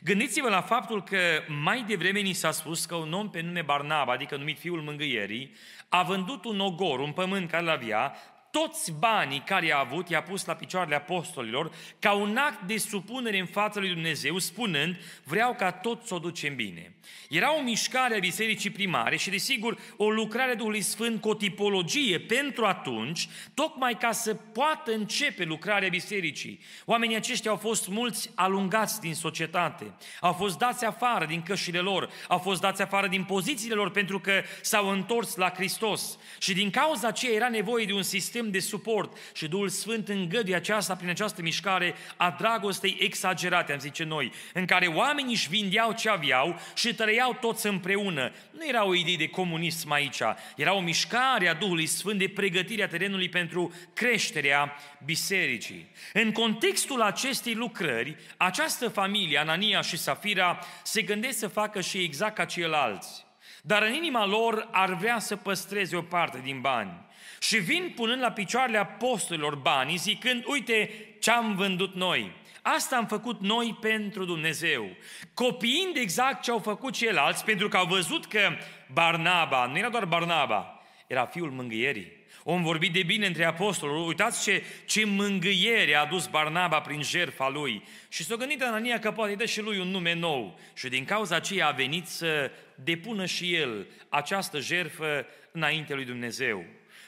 Gândiți-vă 0.00 0.48
la 0.48 0.60
faptul 0.60 1.02
că 1.02 1.18
mai 1.48 1.84
devreme 1.88 2.20
ni 2.20 2.32
s-a 2.32 2.50
spus 2.50 2.84
că 2.84 2.94
un 2.94 3.12
om 3.12 3.30
pe 3.30 3.40
nume 3.40 3.62
Barnaba, 3.62 4.12
adică 4.12 4.36
numit 4.36 4.58
fiul 4.58 4.82
mângâierii, 4.82 5.54
a 5.88 6.02
vândut 6.02 6.44
un 6.44 6.60
ogor, 6.60 7.00
un 7.00 7.12
pământ 7.12 7.50
care 7.50 7.64
l-avea, 7.64 8.16
toți 8.50 8.92
banii 8.92 9.42
care 9.46 9.66
i-a 9.66 9.78
avut 9.78 10.08
i-a 10.08 10.22
pus 10.22 10.44
la 10.44 10.54
picioarele 10.54 10.94
apostolilor 10.94 11.70
ca 11.98 12.12
un 12.12 12.36
act 12.36 12.62
de 12.62 12.76
supunere 12.76 13.38
în 13.38 13.46
fața 13.46 13.80
lui 13.80 13.88
Dumnezeu, 13.88 14.38
spunând, 14.38 14.96
vreau 15.24 15.54
ca 15.54 15.72
tot 15.72 16.06
să 16.06 16.14
o 16.14 16.18
ducem 16.18 16.54
bine. 16.54 16.94
Era 17.28 17.56
o 17.56 17.62
mișcare 17.62 18.14
a 18.16 18.18
bisericii 18.18 18.70
primare 18.70 19.16
și, 19.16 19.30
desigur, 19.30 19.78
o 19.96 20.10
lucrare 20.10 20.50
a 20.50 20.54
Duhului 20.54 20.80
Sfânt 20.80 21.20
cu 21.20 21.28
o 21.28 21.34
tipologie 21.34 22.18
pentru 22.18 22.64
atunci, 22.64 23.28
tocmai 23.54 23.96
ca 23.98 24.12
să 24.12 24.34
poată 24.34 24.92
începe 24.92 25.44
lucrarea 25.44 25.88
bisericii. 25.88 26.60
Oamenii 26.84 27.16
aceștia 27.16 27.50
au 27.50 27.56
fost 27.56 27.88
mulți 27.88 28.30
alungați 28.34 29.00
din 29.00 29.14
societate, 29.14 29.94
au 30.20 30.32
fost 30.32 30.58
dați 30.58 30.84
afară 30.84 31.26
din 31.26 31.42
cășile 31.42 31.78
lor, 31.78 32.10
au 32.28 32.38
fost 32.38 32.60
dați 32.60 32.82
afară 32.82 33.06
din 33.06 33.24
pozițiile 33.24 33.74
lor 33.74 33.90
pentru 33.90 34.20
că 34.20 34.42
s-au 34.60 34.88
întors 34.88 35.36
la 35.36 35.50
Hristos. 35.50 36.18
Și 36.38 36.54
din 36.54 36.70
cauza 36.70 37.08
aceea 37.08 37.34
era 37.34 37.48
nevoie 37.48 37.84
de 37.84 37.92
un 37.92 38.02
sistem 38.02 38.39
sistem 38.40 38.50
de 38.50 38.58
suport 38.58 39.16
și 39.32 39.48
Duhul 39.48 39.68
Sfânt 39.68 40.08
îngăduie 40.08 40.54
aceasta 40.54 40.94
prin 40.96 41.08
această 41.08 41.42
mișcare 41.42 41.94
a 42.16 42.34
dragostei 42.38 42.96
exagerate, 43.00 43.72
am 43.72 43.78
zice 43.78 44.04
noi, 44.04 44.32
în 44.52 44.64
care 44.64 44.86
oamenii 44.86 45.34
își 45.34 45.48
vindeau 45.48 45.92
ce 45.92 46.08
aveau 46.08 46.60
și 46.74 46.94
trăiau 46.94 47.36
toți 47.40 47.66
împreună. 47.66 48.32
Nu 48.50 48.66
era 48.66 48.84
o 48.84 48.94
idee 48.94 49.16
de 49.16 49.28
comunism 49.28 49.90
aici, 49.90 50.20
era 50.56 50.74
o 50.74 50.80
mișcare 50.80 51.48
a 51.48 51.54
Duhului 51.54 51.86
Sfânt 51.86 52.18
de 52.18 52.28
pregătirea 52.28 52.88
terenului 52.88 53.28
pentru 53.28 53.72
creșterea 53.94 54.76
bisericii. 55.04 55.88
În 56.12 56.32
contextul 56.32 57.02
acestei 57.02 57.54
lucrări, 57.54 58.16
această 58.36 58.88
familie, 58.88 59.38
Anania 59.38 59.80
și 59.80 59.96
Safira, 59.96 60.58
se 60.82 61.02
gândesc 61.02 61.38
să 61.38 61.48
facă 61.48 61.80
și 61.80 61.98
exact 61.98 62.34
ca 62.34 62.44
ceilalți. 62.44 63.24
Dar 63.62 63.82
în 63.82 63.92
inima 63.92 64.26
lor 64.26 64.68
ar 64.70 64.94
vrea 64.94 65.18
să 65.18 65.36
păstreze 65.36 65.96
o 65.96 66.02
parte 66.02 66.40
din 66.42 66.60
bani. 66.60 67.08
Și 67.42 67.58
vin 67.58 67.92
punând 67.96 68.20
la 68.20 68.32
picioarele 68.32 68.78
apostolilor 68.78 69.54
banii, 69.54 69.96
zicând, 69.96 70.44
uite 70.46 70.90
ce 71.20 71.30
am 71.30 71.54
vândut 71.54 71.94
noi. 71.94 72.32
Asta 72.62 72.96
am 72.96 73.06
făcut 73.06 73.40
noi 73.40 73.78
pentru 73.80 74.24
Dumnezeu, 74.24 74.96
copiind 75.34 75.96
exact 75.96 76.42
ce 76.42 76.50
au 76.50 76.58
făcut 76.58 76.92
ceilalți, 76.92 77.44
pentru 77.44 77.68
că 77.68 77.76
au 77.76 77.86
văzut 77.86 78.26
că 78.26 78.50
Barnaba, 78.92 79.66
nu 79.66 79.78
era 79.78 79.88
doar 79.88 80.04
Barnaba, 80.04 80.82
era 81.06 81.26
fiul 81.26 81.50
mângâierii. 81.50 82.18
Om 82.44 82.62
vorbit 82.62 82.92
de 82.92 83.02
bine 83.02 83.26
între 83.26 83.44
apostoli. 83.44 84.06
Uitați 84.06 84.42
ce, 84.42 84.62
ce 84.84 85.04
mângâiere 85.04 85.94
a 85.94 86.00
adus 86.00 86.26
Barnaba 86.26 86.80
prin 86.80 87.02
jertfa 87.02 87.48
lui. 87.48 87.82
Și 88.08 88.24
s-a 88.24 88.34
gândit 88.34 88.62
Anania 88.62 88.98
că 88.98 89.10
poate 89.10 89.34
dă 89.34 89.44
și 89.44 89.60
lui 89.60 89.78
un 89.78 89.88
nume 89.88 90.14
nou. 90.14 90.58
Și 90.74 90.88
din 90.88 91.04
cauza 91.04 91.36
aceea 91.36 91.66
a 91.66 91.70
venit 91.70 92.06
să 92.06 92.50
depună 92.74 93.26
și 93.26 93.54
el 93.54 93.86
această 94.08 94.60
jertfă 94.60 95.26
înainte 95.52 95.94
lui 95.94 96.04
Dumnezeu. 96.04 96.64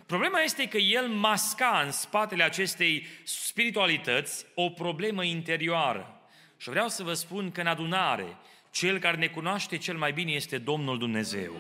Problema 0.07 0.41
este 0.41 0.69
că 0.69 0.77
el 0.77 1.07
masca 1.07 1.83
în 1.85 1.91
spatele 1.91 2.43
acestei 2.43 3.07
spiritualități 3.23 4.47
o 4.55 4.69
problemă 4.71 5.25
interioară. 5.25 6.21
Și 6.57 6.69
vreau 6.69 6.89
să 6.89 7.03
vă 7.03 7.13
spun 7.13 7.51
că 7.51 7.61
în 7.61 7.67
adunare, 7.67 8.37
cel 8.71 8.99
care 8.99 9.17
ne 9.17 9.27
cunoaște 9.27 9.77
cel 9.77 9.97
mai 9.97 10.13
bine 10.13 10.33
este 10.33 10.59
Domnul 10.59 10.99
Dumnezeu. 10.99 11.53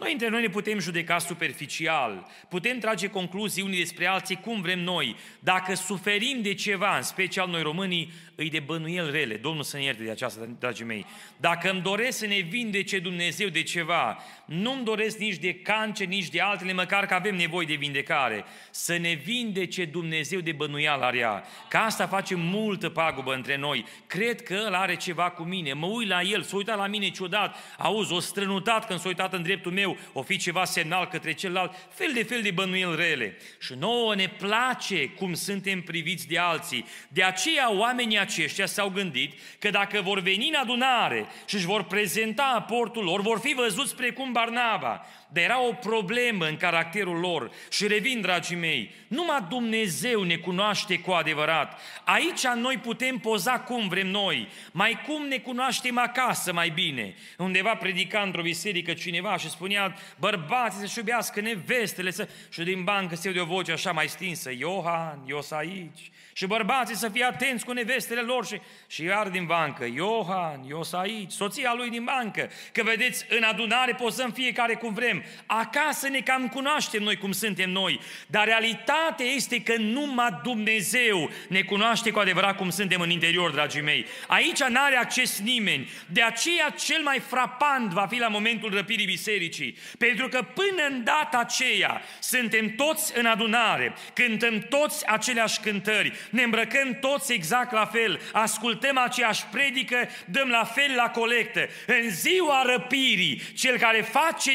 Noi 0.00 0.12
între 0.12 0.28
noi 0.28 0.40
ne 0.40 0.48
putem 0.48 0.78
judeca 0.78 1.18
superficial, 1.18 2.26
putem 2.48 2.78
trage 2.78 3.08
concluzii 3.08 3.62
unii 3.62 3.78
despre 3.78 4.06
alții 4.06 4.36
cum 4.36 4.60
vrem 4.60 4.78
noi. 4.78 5.16
Dacă 5.40 5.74
suferim 5.74 6.42
de 6.42 6.54
ceva, 6.54 6.96
în 6.96 7.02
special 7.02 7.48
noi 7.48 7.62
românii, 7.62 8.12
îi 8.40 8.50
de 8.50 8.60
bănuiel 8.60 9.10
rele. 9.10 9.34
Domnul 9.34 9.62
să 9.62 9.76
ne 9.76 9.82
ierte 9.82 10.02
de 10.02 10.10
aceasta, 10.10 10.48
dragii 10.58 10.84
mei. 10.84 11.06
Dacă 11.36 11.70
îmi 11.70 11.80
doresc 11.80 12.18
să 12.18 12.26
ne 12.26 12.38
vindece 12.38 12.98
Dumnezeu 12.98 13.48
de 13.48 13.62
ceva, 13.62 14.18
nu-mi 14.44 14.84
doresc 14.84 15.18
nici 15.18 15.36
de 15.36 15.54
cancer, 15.54 16.06
nici 16.06 16.28
de 16.28 16.40
altele, 16.40 16.72
măcar 16.72 17.06
că 17.06 17.14
avem 17.14 17.36
nevoie 17.36 17.66
de 17.66 17.74
vindecare. 17.74 18.44
Să 18.70 18.96
ne 18.96 19.12
vindece 19.24 19.84
Dumnezeu 19.84 20.40
de 20.40 20.52
bănuială 20.52 21.10
rea. 21.12 21.44
Ca 21.68 21.84
asta 21.84 22.06
face 22.06 22.34
multă 22.34 22.88
pagubă 22.88 23.34
între 23.34 23.56
noi. 23.56 23.84
Cred 24.06 24.42
că 24.42 24.54
El 24.54 24.74
are 24.74 24.96
ceva 24.96 25.30
cu 25.30 25.42
mine. 25.42 25.72
Mă 25.72 25.86
uit 25.86 26.08
la 26.08 26.22
El, 26.22 26.42
s-a 26.42 26.56
uitat 26.56 26.76
la 26.76 26.86
mine 26.86 27.08
ciudat. 27.08 27.56
Auzi, 27.78 28.12
o 28.12 28.20
strănutat 28.20 28.86
când 28.86 29.00
s-a 29.00 29.08
uitat 29.08 29.32
în 29.32 29.42
dreptul 29.42 29.72
meu. 29.72 29.96
O 30.12 30.22
fi 30.22 30.36
ceva 30.36 30.64
semnal 30.64 31.06
către 31.06 31.32
celălalt. 31.32 31.74
Fel 31.90 32.10
de 32.14 32.22
fel 32.22 32.42
de 32.42 32.50
bănuiel 32.50 32.96
rele. 32.96 33.36
Și 33.60 33.74
nouă 33.78 34.14
ne 34.14 34.28
place 34.28 35.08
cum 35.08 35.34
suntem 35.34 35.82
priviți 35.82 36.28
de 36.28 36.38
alții. 36.38 36.84
De 37.08 37.22
aceea 37.22 37.72
oamenii 37.72 38.18
aceștia 38.28 38.66
s-au 38.66 38.88
gândit 38.88 39.32
că 39.58 39.70
dacă 39.70 40.00
vor 40.00 40.20
veni 40.20 40.48
în 40.48 40.54
adunare 40.54 41.26
și 41.46 41.54
își 41.54 41.66
vor 41.66 41.84
prezenta 41.84 42.52
aportul 42.56 43.04
lor, 43.04 43.20
vor 43.20 43.38
fi 43.38 43.54
văzuți 43.54 43.96
precum 43.96 44.32
Barnaba. 44.32 45.06
Dar 45.30 45.44
era 45.44 45.62
o 45.62 45.72
problemă 45.72 46.46
în 46.46 46.56
caracterul 46.56 47.18
lor. 47.18 47.50
Și 47.70 47.86
revin, 47.86 48.20
dragii 48.20 48.56
mei, 48.56 48.94
numai 49.08 49.46
Dumnezeu 49.48 50.22
ne 50.22 50.36
cunoaște 50.36 50.98
cu 50.98 51.10
adevărat. 51.10 51.80
Aici 52.04 52.46
noi 52.46 52.76
putem 52.76 53.16
poza 53.16 53.60
cum 53.60 53.88
vrem 53.88 54.06
noi, 54.06 54.48
mai 54.72 55.02
cum 55.06 55.26
ne 55.26 55.36
cunoaștem 55.36 55.98
acasă 55.98 56.52
mai 56.52 56.68
bine. 56.68 57.14
Undeva 57.36 57.74
predica 57.74 58.20
într-o 58.20 58.42
biserică 58.42 58.92
cineva 58.92 59.36
și 59.36 59.50
spunea, 59.50 59.94
bărbații 60.18 60.80
să-și 60.80 60.98
iubească 60.98 61.40
nevestele, 61.40 62.10
să... 62.10 62.28
și 62.48 62.62
din 62.62 62.84
bancă 62.84 63.14
se 63.14 63.32
de 63.32 63.40
o 63.40 63.44
voce 63.44 63.72
așa 63.72 63.92
mai 63.92 64.08
stinsă, 64.08 64.50
Iohan, 64.58 65.24
eu 65.26 65.46
aici, 65.50 66.10
și 66.32 66.46
bărbații 66.46 66.96
să 66.96 67.08
fie 67.08 67.24
atenți 67.24 67.64
cu 67.64 67.72
nevestele 67.72 68.20
lor 68.20 68.46
și, 68.46 68.60
și 68.86 69.02
iar 69.02 69.28
din 69.28 69.46
bancă, 69.46 69.84
Iohan, 69.94 70.64
eu 70.68 70.82
aici, 70.92 71.32
soția 71.32 71.74
lui 71.76 71.90
din 71.90 72.04
bancă, 72.04 72.50
că 72.72 72.82
vedeți, 72.82 73.24
în 73.28 73.42
adunare 73.42 73.92
pozăm 73.92 74.30
fiecare 74.30 74.74
cum 74.74 74.94
vrem, 74.94 75.17
acasă 75.46 76.08
ne 76.08 76.20
cam 76.20 76.48
cunoaștem 76.48 77.02
noi 77.02 77.16
cum 77.16 77.32
suntem 77.32 77.70
noi, 77.70 78.00
dar 78.26 78.44
realitatea 78.44 79.26
este 79.26 79.62
că 79.62 79.74
numai 79.76 80.40
Dumnezeu 80.42 81.30
ne 81.48 81.62
cunoaște 81.62 82.10
cu 82.10 82.18
adevărat 82.18 82.56
cum 82.56 82.70
suntem 82.70 83.00
în 83.00 83.10
interior, 83.10 83.50
dragii 83.50 83.80
mei. 83.80 84.06
Aici 84.26 84.62
n-are 84.62 84.96
acces 84.96 85.40
nimeni, 85.40 85.88
de 86.06 86.22
aceea 86.22 86.70
cel 86.70 87.02
mai 87.02 87.18
frapant 87.18 87.92
va 87.92 88.06
fi 88.06 88.18
la 88.18 88.28
momentul 88.28 88.74
răpirii 88.74 89.06
bisericii, 89.06 89.76
pentru 89.98 90.28
că 90.28 90.42
până 90.54 90.86
în 90.90 91.04
data 91.04 91.38
aceea 91.38 92.02
suntem 92.18 92.74
toți 92.74 93.18
în 93.18 93.26
adunare, 93.26 93.94
cântăm 94.14 94.58
toți 94.58 95.06
aceleași 95.06 95.60
cântări, 95.60 96.12
ne 96.30 96.42
îmbrăcăm 96.42 96.98
toți 97.00 97.32
exact 97.32 97.72
la 97.72 97.84
fel, 97.84 98.20
ascultăm 98.32 98.98
aceeași 98.98 99.44
predică, 99.46 100.08
dăm 100.24 100.48
la 100.48 100.64
fel 100.64 100.94
la 100.96 101.10
colectă. 101.10 101.68
În 101.86 102.10
ziua 102.10 102.62
răpirii, 102.66 103.42
cel 103.54 103.78
care 103.78 104.00
face 104.00 104.54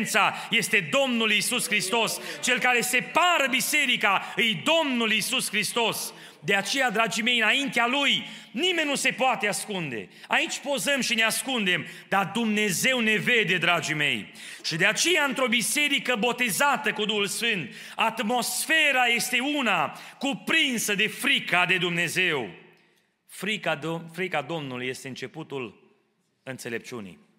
diferența 0.00 0.34
este 0.50 0.88
Domnul 0.90 1.30
Isus 1.30 1.66
Hristos. 1.66 2.20
Cel 2.42 2.58
care 2.58 2.80
separă 2.80 3.46
biserica 3.50 4.32
îi 4.36 4.62
Domnul 4.64 5.12
Isus 5.12 5.48
Hristos. 5.48 6.12
De 6.44 6.54
aceea, 6.54 6.90
dragii 6.90 7.22
mei, 7.22 7.38
înaintea 7.38 7.86
Lui, 7.86 8.26
nimeni 8.50 8.88
nu 8.88 8.94
se 8.94 9.10
poate 9.10 9.48
ascunde. 9.48 10.08
Aici 10.28 10.58
pozăm 10.58 11.00
și 11.00 11.14
ne 11.14 11.22
ascundem, 11.22 11.86
dar 12.08 12.30
Dumnezeu 12.34 13.00
ne 13.00 13.16
vede, 13.16 13.56
dragii 13.56 13.94
mei. 13.94 14.32
Și 14.64 14.76
de 14.76 14.86
aceea, 14.86 15.24
într-o 15.24 15.46
biserică 15.46 16.16
botezată 16.18 16.92
cu 16.92 17.04
Duhul 17.04 17.26
Sfânt, 17.26 17.74
atmosfera 17.96 19.04
este 19.14 19.40
una 19.40 19.98
cuprinsă 20.18 20.94
de 20.94 21.06
frica 21.06 21.66
de 21.66 21.76
Dumnezeu. 21.76 22.50
Frica, 23.28 23.78
frica 24.12 24.42
Domnului 24.42 24.86
este 24.86 25.08
începutul 25.08 25.94
înțelepciunii. 26.42 27.29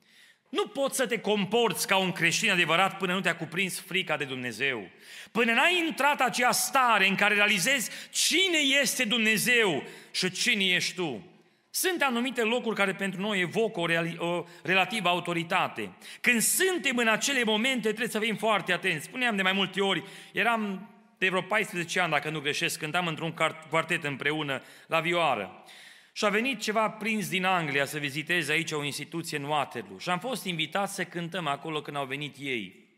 Nu 0.52 0.68
poți 0.68 0.96
să 0.96 1.08
te 1.08 1.20
comporți 1.20 1.88
ca 1.88 1.98
un 1.98 2.12
creștin 2.12 2.52
adevărat 2.52 2.98
până 2.98 3.14
nu 3.14 3.22
te-a 3.22 3.36
cuprins 3.36 3.80
frica 3.80 4.18
de 4.18 4.24
Dumnezeu. 4.24 4.90
Până 5.32 5.52
n-ai 5.52 5.84
intrat 5.88 6.22
acea 6.22 6.52
stare 6.52 7.08
în 7.08 7.16
care 7.16 7.34
realizezi 7.34 7.90
cine 8.10 8.58
este 8.82 9.04
Dumnezeu 9.04 9.84
și 10.12 10.32
cine 10.32 10.64
ești 10.64 10.96
tu. 10.96 11.26
Sunt 11.70 12.02
anumite 12.02 12.42
locuri 12.42 12.76
care 12.76 12.94
pentru 12.94 13.22
noi 13.22 13.40
evocă 13.40 13.80
o, 13.80 13.88
reali- 13.88 14.18
o 14.18 14.46
relativă 14.64 15.10
autoritate. 15.10 15.92
Când 16.22 16.42
suntem 16.42 16.98
în 16.98 17.08
acele 17.08 17.44
momente, 17.44 17.88
trebuie 17.88 18.08
să 18.08 18.20
fim 18.20 18.36
foarte 18.36 18.74
atenți. 18.74 19.06
Spuneam 19.06 19.36
de 19.36 19.42
mai 19.42 19.54
multe 19.54 19.82
ori, 19.82 20.04
eram 20.34 20.90
de 21.18 21.30
vreo 21.30 21.42
14 21.42 22.00
ani, 22.00 22.12
dacă 22.12 22.30
nu 22.30 22.40
greșesc, 22.40 22.80
cântam 22.80 23.08
într-un 23.08 23.34
quartet 23.70 24.04
împreună 24.04 24.62
la 24.88 25.00
vioară. 25.00 25.64
Și 26.12 26.26
a 26.26 26.30
venit 26.30 26.60
ceva 26.60 26.90
prins 26.90 27.30
din 27.30 27.46
Anglia 27.46 27.86
să 27.86 27.98
viziteze 27.98 28.52
aici 28.52 28.72
o 28.72 28.84
instituție 28.84 29.38
în 29.38 29.44
Waterloo. 29.44 29.98
Și 29.98 30.10
am 30.10 30.20
fost 30.20 30.46
invitat 30.46 30.90
să 30.90 31.04
cântăm 31.06 31.48
acolo 31.48 31.82
când 31.82 31.98
au 31.98 32.06
venit 32.06 32.36
ei. 32.40 32.90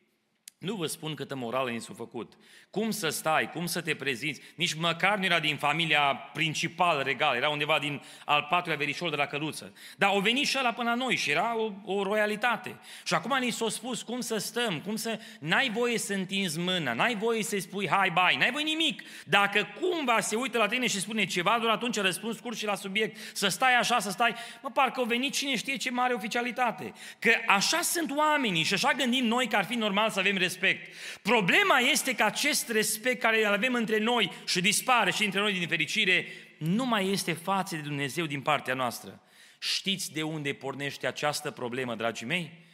Nu 0.57 0.75
vă 0.75 0.85
spun 0.85 1.15
câtă 1.15 1.35
morală 1.35 1.69
ni 1.69 1.81
s-a 1.81 1.93
făcut. 1.93 2.33
Cum 2.73 2.91
să 2.91 3.09
stai, 3.09 3.49
cum 3.49 3.65
să 3.65 3.81
te 3.81 3.95
prezinți, 3.95 4.41
nici 4.55 4.73
măcar 4.73 5.17
nu 5.17 5.25
era 5.25 5.39
din 5.39 5.57
familia 5.57 5.99
principală 6.33 7.01
regală, 7.01 7.35
era 7.35 7.49
undeva 7.49 7.79
din 7.79 8.01
al 8.25 8.47
patrulea 8.49 8.77
verișor 8.77 9.09
de 9.09 9.15
la 9.15 9.25
căruță. 9.25 9.73
Dar 9.97 10.09
au 10.09 10.19
venit 10.19 10.47
și 10.47 10.57
ăla 10.59 10.71
până 10.71 10.89
la 10.89 10.95
noi 10.95 11.15
și 11.15 11.31
era 11.31 11.57
o, 11.57 11.71
o 11.85 12.03
royalitate. 12.03 12.79
Și 13.03 13.13
acum 13.13 13.37
ni 13.39 13.49
s-a 13.49 13.69
spus 13.69 14.01
cum 14.01 14.19
să 14.19 14.37
stăm, 14.37 14.79
cum 14.79 14.95
să... 14.95 15.19
N-ai 15.39 15.69
voie 15.69 15.97
să 15.97 16.13
întinzi 16.13 16.59
mâna, 16.59 16.93
n-ai 16.93 17.15
voie 17.15 17.43
să-i 17.43 17.59
spui 17.59 17.87
hai, 17.87 18.09
bai, 18.09 18.35
n-ai 18.35 18.51
voie 18.51 18.63
nimic. 18.63 19.01
Dacă 19.25 19.67
cumva 19.79 20.19
se 20.19 20.35
uită 20.35 20.57
la 20.57 20.67
tine 20.67 20.87
și 20.87 20.99
spune 20.99 21.25
ceva, 21.25 21.57
doar 21.61 21.73
atunci 21.73 21.95
răspuns 21.95 22.37
scurt 22.37 22.57
și 22.57 22.65
la 22.65 22.75
subiect, 22.75 23.35
să 23.35 23.47
stai 23.47 23.75
așa, 23.75 23.99
să 23.99 24.09
stai, 24.09 24.35
mă, 24.61 24.69
parcă 24.69 24.99
au 24.99 25.05
venit 25.05 25.33
cine 25.33 25.55
știe 25.55 25.75
ce 25.75 25.91
mare 25.91 26.13
oficialitate. 26.13 26.93
Că 27.19 27.31
așa 27.47 27.81
sunt 27.81 28.11
oamenii 28.11 28.63
și 28.63 28.73
așa 28.73 28.91
gândim 28.91 29.25
noi 29.25 29.47
că 29.47 29.55
ar 29.55 29.65
fi 29.65 29.75
normal 29.75 30.09
să 30.09 30.19
avem 30.19 30.37
respect. 30.37 30.93
Problema 31.21 31.79
este 31.79 32.15
că 32.15 32.23
acest 32.23 32.61
respect 32.69 33.21
care 33.21 33.45
îl 33.45 33.53
avem 33.53 33.73
între 33.73 33.97
noi 33.97 34.31
și 34.45 34.61
dispare 34.61 35.11
și 35.11 35.25
între 35.25 35.39
noi 35.39 35.53
din 35.53 35.67
fericire, 35.67 36.25
nu 36.57 36.85
mai 36.85 37.09
este 37.09 37.33
față 37.33 37.75
de 37.75 37.81
Dumnezeu 37.81 38.25
din 38.25 38.41
partea 38.41 38.73
noastră. 38.73 39.21
Știți 39.59 40.13
de 40.13 40.23
unde 40.23 40.53
pornește 40.53 41.07
această 41.07 41.51
problemă, 41.51 41.95
dragii 41.95 42.25
mei? 42.25 42.65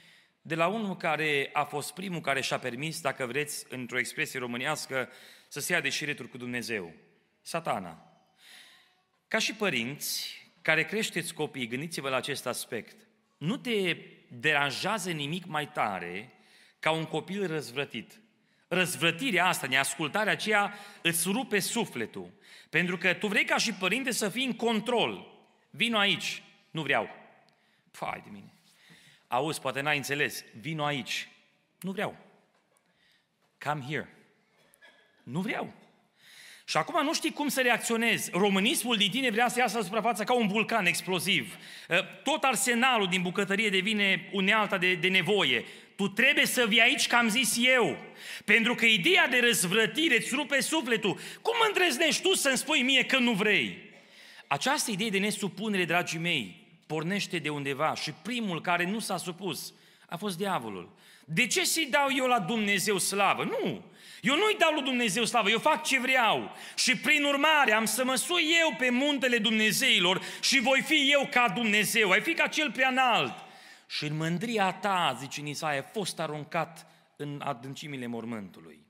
De 0.42 0.56
la 0.56 0.68
unul 0.68 0.98
care 0.98 1.50
a 1.54 1.64
fost 1.64 1.94
primul 1.94 2.22
care 2.22 2.42
și-a 2.42 2.60
permis, 2.60 3.02
dacă 3.02 3.26
vreți, 3.26 3.66
într-o 3.70 4.00
expresie 4.00 4.40
românească, 4.40 5.10
să 5.48 5.60
se 5.60 5.74
ia 5.74 5.82
de 5.82 5.90
șireturi 5.90 6.30
cu 6.30 6.38
Dumnezeu. 6.38 6.94
Satana. 7.42 8.04
Ca 9.28 9.38
și 9.38 9.54
părinți 9.54 10.38
care 10.62 10.84
creșteți 10.84 11.34
copii, 11.34 11.68
gândiți-vă 11.68 12.10
la 12.10 12.16
acest 12.16 12.46
aspect. 12.46 13.08
Nu 13.38 13.58
te 13.58 13.98
deranjează 14.30 15.12
nimic 15.12 15.46
mai 15.46 15.72
tare 15.72 16.34
ca 16.80 16.92
un 16.92 17.06
copil 17.06 17.48
răzvrătit. 17.48 18.22
Răzvrătirea 18.72 19.48
asta, 19.48 19.68
neascultarea 19.68 20.32
aceea 20.32 20.74
îți 21.02 21.30
rupe 21.30 21.60
sufletul. 21.60 22.32
Pentru 22.70 22.98
că 22.98 23.14
tu 23.14 23.28
vrei 23.28 23.46
ca 23.46 23.58
și 23.58 23.74
părinte 23.74 24.12
să 24.12 24.30
fii 24.30 24.46
în 24.46 24.56
control. 24.56 25.28
Vino 25.70 25.98
aici. 25.98 26.44
Nu 26.72 26.82
vreau. 26.82 27.10
Păi 28.00 28.22
de 28.24 28.30
mine. 28.32 28.54
Auzi, 29.28 29.62
poate 29.62 29.82
n-ai 29.82 29.98
înțeles. 29.98 30.44
Vino 30.60 30.84
aici. 30.84 31.28
Nu 31.80 31.92
vreau. 31.92 32.18
Come 33.66 33.86
here. 33.88 34.10
Nu 35.24 35.40
vreau. 35.40 35.74
Și 36.66 36.78
acum 36.78 37.04
nu 37.04 37.14
știi 37.14 37.34
cum 37.34 37.48
să 37.48 37.62
reacționezi. 37.62 38.30
Românismul 38.34 38.98
din 38.98 39.12
tine 39.12 39.30
vrea 39.30 39.48
să 39.48 39.60
iasă 39.60 39.78
la 39.78 39.84
suprafață 39.84 40.24
ca 40.24 40.34
un 40.34 40.48
vulcan 40.48 40.86
exploziv. 40.86 41.58
Ă, 41.90 42.02
tot 42.24 42.44
arsenalul 42.44 43.08
din 43.08 43.22
bucătărie 43.22 43.70
devine 43.70 44.30
unealta 44.32 44.78
de, 44.78 44.94
de 44.96 45.08
nevoie. 45.08 45.66
Tu 46.00 46.08
trebuie 46.08 46.46
să 46.46 46.66
vii 46.68 46.82
aici, 46.82 47.08
că 47.08 47.16
am 47.16 47.30
zis 47.30 47.56
eu. 47.60 47.98
Pentru 48.46 48.76
că 48.76 48.86
ideea 48.86 49.28
de 49.28 49.40
răzvrătire 49.40 50.16
îți 50.16 50.36
rupe 50.36 50.62
sufletul. 50.62 51.20
Cum 51.42 51.54
îndrăznești 51.68 52.22
tu 52.22 52.34
să-mi 52.34 52.58
spui 52.58 52.82
mie 52.82 53.04
că 53.04 53.18
nu 53.18 53.32
vrei? 53.32 53.78
Această 54.48 54.92
idee 54.92 55.10
de 55.10 55.18
nesupunere, 55.18 55.86
dragii 55.86 56.20
mei, 56.20 56.68
pornește 56.88 57.38
de 57.38 57.50
undeva 57.50 57.96
și 57.96 58.12
primul 58.12 58.62
care 58.62 58.86
nu 58.86 59.00
s-a 59.00 59.18
supus 59.18 59.74
a 60.10 60.18
fost 60.18 60.38
diavolul. 60.38 60.90
De 61.26 61.48
ce 61.48 61.64
să-i 61.64 61.88
dau 61.92 62.08
eu 62.16 62.26
la 62.26 62.40
Dumnezeu 62.40 62.98
slavă? 62.98 63.44
Nu! 63.44 63.84
Eu 64.22 64.36
nu-i 64.36 64.56
dau 64.58 64.74
lui 64.74 64.84
Dumnezeu 64.84 65.26
slavă, 65.26 65.50
eu 65.50 65.60
fac 65.60 65.84
ce 65.84 66.00
vreau. 66.00 66.56
Și 66.76 66.98
prin 66.98 67.24
urmare 67.24 67.74
am 67.74 67.86
să 67.86 68.04
mă 68.04 68.16
sui 68.16 68.56
eu 68.62 68.76
pe 68.78 68.90
muntele 68.90 69.38
Dumnezeilor 69.38 70.22
și 70.42 70.60
voi 70.60 70.82
fi 70.86 71.12
eu 71.12 71.28
ca 71.32 71.52
Dumnezeu, 71.56 72.10
ai 72.10 72.22
fi 72.22 72.34
ca 72.34 72.48
cel 72.48 72.72
prea 72.72 72.90
înalt. 72.90 73.48
Și 73.90 74.06
în 74.06 74.16
mândria 74.16 74.74
ta, 74.74 75.16
zice 75.20 75.42
Nisaia, 75.42 75.80
a 75.80 75.84
fost 75.84 76.20
aruncat 76.20 76.88
în 77.16 77.42
adâncimile 77.44 78.06
mormântului. 78.06 78.86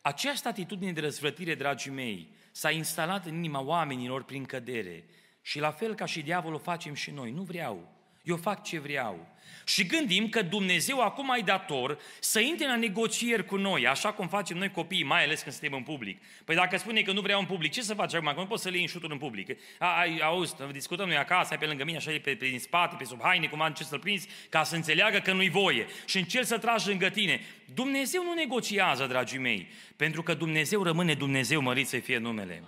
Această 0.00 0.48
atitudine 0.48 0.92
de 0.92 1.00
răzvrătire, 1.00 1.54
dragii 1.54 1.90
mei, 1.90 2.34
s-a 2.52 2.70
instalat 2.70 3.26
în 3.26 3.34
inima 3.34 3.60
oamenilor 3.60 4.24
prin 4.24 4.44
cădere. 4.44 5.04
Și 5.42 5.58
la 5.58 5.70
fel 5.70 5.94
ca 5.94 6.04
și 6.04 6.22
diavolul 6.22 6.58
facem 6.58 6.94
și 6.94 7.10
noi. 7.10 7.30
Nu 7.30 7.42
vreau. 7.42 7.95
Eu 8.26 8.36
fac 8.36 8.62
ce 8.62 8.78
vreau. 8.78 9.34
Și 9.64 9.86
gândim 9.86 10.28
că 10.28 10.42
Dumnezeu 10.42 11.00
acum 11.00 11.30
ai 11.30 11.42
dator 11.42 11.98
să 12.20 12.40
intre 12.40 12.66
la 12.66 12.76
negocieri 12.76 13.44
cu 13.44 13.56
noi, 13.56 13.86
așa 13.86 14.12
cum 14.12 14.28
facem 14.28 14.56
noi 14.56 14.70
copiii, 14.70 15.04
mai 15.04 15.24
ales 15.24 15.42
când 15.42 15.54
suntem 15.54 15.78
în 15.78 15.82
public. 15.82 16.22
Păi 16.44 16.54
dacă 16.54 16.76
spune 16.76 17.02
că 17.02 17.12
nu 17.12 17.20
vreau 17.20 17.40
în 17.40 17.46
public, 17.46 17.72
ce 17.72 17.82
să 17.82 17.94
faci 17.94 18.14
acum? 18.14 18.32
Că 18.34 18.40
nu 18.40 18.46
poți 18.46 18.62
să 18.62 18.68
le 18.68 18.76
iei 18.76 18.90
în 18.94 19.06
în 19.10 19.18
public. 19.18 19.58
Ai, 19.78 20.18
auzi, 20.18 20.54
discutăm 20.72 21.06
noi 21.06 21.16
acasă, 21.16 21.48
ai 21.50 21.58
pe 21.58 21.66
lângă 21.66 21.84
mine, 21.84 21.96
așa 21.96 22.10
pe, 22.10 22.18
pe, 22.18 22.34
din 22.34 22.58
spate, 22.58 22.94
pe 22.98 23.04
sub 23.04 23.20
haine, 23.22 23.46
cum 23.46 23.60
am 23.60 23.72
ce 23.72 23.84
să-l 23.84 23.98
prinzi, 23.98 24.28
ca 24.48 24.62
să 24.62 24.74
înțeleagă 24.74 25.18
că 25.18 25.32
nu-i 25.32 25.50
voie. 25.50 25.86
Și 26.04 26.18
încerci 26.18 26.46
să 26.46 26.58
tragi 26.58 26.88
lângă 26.88 27.08
tine. 27.08 27.40
Dumnezeu 27.74 28.22
nu 28.22 28.34
negociază, 28.34 29.06
dragii 29.06 29.38
mei, 29.38 29.68
pentru 29.96 30.22
că 30.22 30.34
Dumnezeu 30.34 30.82
rămâne 30.82 31.14
Dumnezeu, 31.14 31.60
mărit 31.60 31.86
să 31.86 31.98
fie 31.98 32.18
numele. 32.18 32.62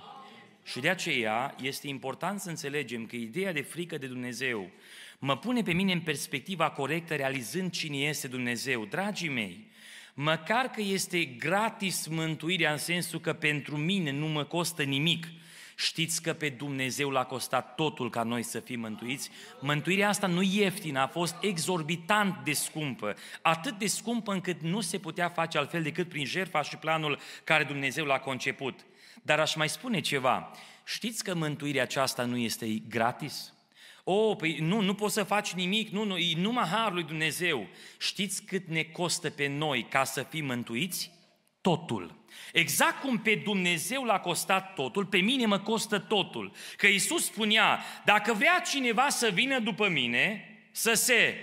Și 0.65 0.81
de 0.81 0.89
aceea 0.89 1.55
este 1.63 1.89
important 1.89 2.41
să 2.41 2.49
înțelegem 2.49 3.07
că 3.07 3.17
ideea 3.17 3.53
de 3.53 3.61
frică 3.61 3.99
de 3.99 4.07
Dumnezeu 4.07 4.71
mă 5.19 5.37
pune 5.37 5.63
pe 5.63 5.73
mine 5.73 5.93
în 5.93 6.01
perspectiva 6.01 6.71
corectă 6.71 7.15
realizând 7.15 7.71
cine 7.71 7.97
este 7.97 8.29
Dumnezeu. 8.29 8.85
Dragii 8.85 9.29
mei, 9.29 9.71
măcar 10.15 10.67
că 10.67 10.81
este 10.81 11.25
gratis 11.25 12.07
mântuirea 12.07 12.73
în 12.73 12.79
sensul 12.79 13.21
că 13.21 13.33
pentru 13.33 13.77
mine 13.77 14.11
nu 14.11 14.27
mă 14.27 14.45
costă 14.45 14.83
nimic, 14.83 15.27
Știți 15.81 16.23
că 16.23 16.33
pe 16.33 16.49
Dumnezeu 16.49 17.11
l-a 17.11 17.25
costat 17.25 17.75
totul 17.75 18.11
ca 18.11 18.23
noi 18.23 18.43
să 18.43 18.61
fim 18.61 18.81
mântuiți? 18.81 19.31
Mântuirea 19.61 20.09
asta 20.09 20.27
nu 20.27 20.43
ieftină, 20.43 21.01
a 21.01 21.07
fost 21.07 21.37
exorbitant 21.41 22.45
de 22.45 22.53
scumpă. 22.53 23.15
Atât 23.43 23.79
de 23.79 23.87
scumpă 23.87 24.33
încât 24.33 24.61
nu 24.61 24.81
se 24.81 24.99
putea 24.99 25.29
face 25.29 25.59
altfel 25.59 25.83
decât 25.83 26.09
prin 26.09 26.25
jertfa 26.25 26.63
și 26.63 26.77
planul 26.77 27.19
care 27.45 27.65
Dumnezeu 27.65 28.05
l-a 28.05 28.19
conceput. 28.19 28.87
Dar 29.23 29.41
aș 29.41 29.55
mai 29.55 29.69
spune 29.69 30.01
ceva. 30.01 30.51
Știți 30.85 31.25
că 31.25 31.35
mântuirea 31.35 31.83
aceasta 31.83 32.25
nu 32.25 32.37
este 32.37 32.67
gratis? 32.89 33.53
O, 34.11 34.35
păi 34.35 34.59
nu, 34.61 34.81
nu 34.81 34.95
poți 34.95 35.15
să 35.15 35.23
faci 35.23 35.53
nimic, 35.53 35.89
nu, 35.89 36.05
nu, 36.05 36.17
e 36.17 36.37
numai 36.37 36.65
Harul 36.65 36.95
lui 36.95 37.03
Dumnezeu. 37.03 37.67
Știți 37.99 38.43
cât 38.43 38.67
ne 38.69 38.83
costă 38.83 39.31
pe 39.31 39.47
noi 39.47 39.87
ca 39.91 40.05
să 40.05 40.23
fim 40.23 40.45
mântuiți? 40.45 41.11
Totul. 41.61 42.25
Exact 42.53 43.01
cum 43.01 43.19
pe 43.19 43.35
Dumnezeu 43.35 44.05
l-a 44.05 44.21
costat 44.21 44.75
totul, 44.75 45.07
pe 45.07 45.19
mine 45.19 45.47
mă 45.47 45.59
costă 45.59 45.99
totul. 45.99 46.53
Că 46.77 46.87
Iisus 46.87 47.25
spunea, 47.25 47.85
dacă 48.05 48.33
vrea 48.33 48.63
cineva 48.71 49.09
să 49.09 49.29
vină 49.29 49.59
după 49.59 49.89
mine, 49.89 50.45
să 50.71 50.93
se 50.93 51.35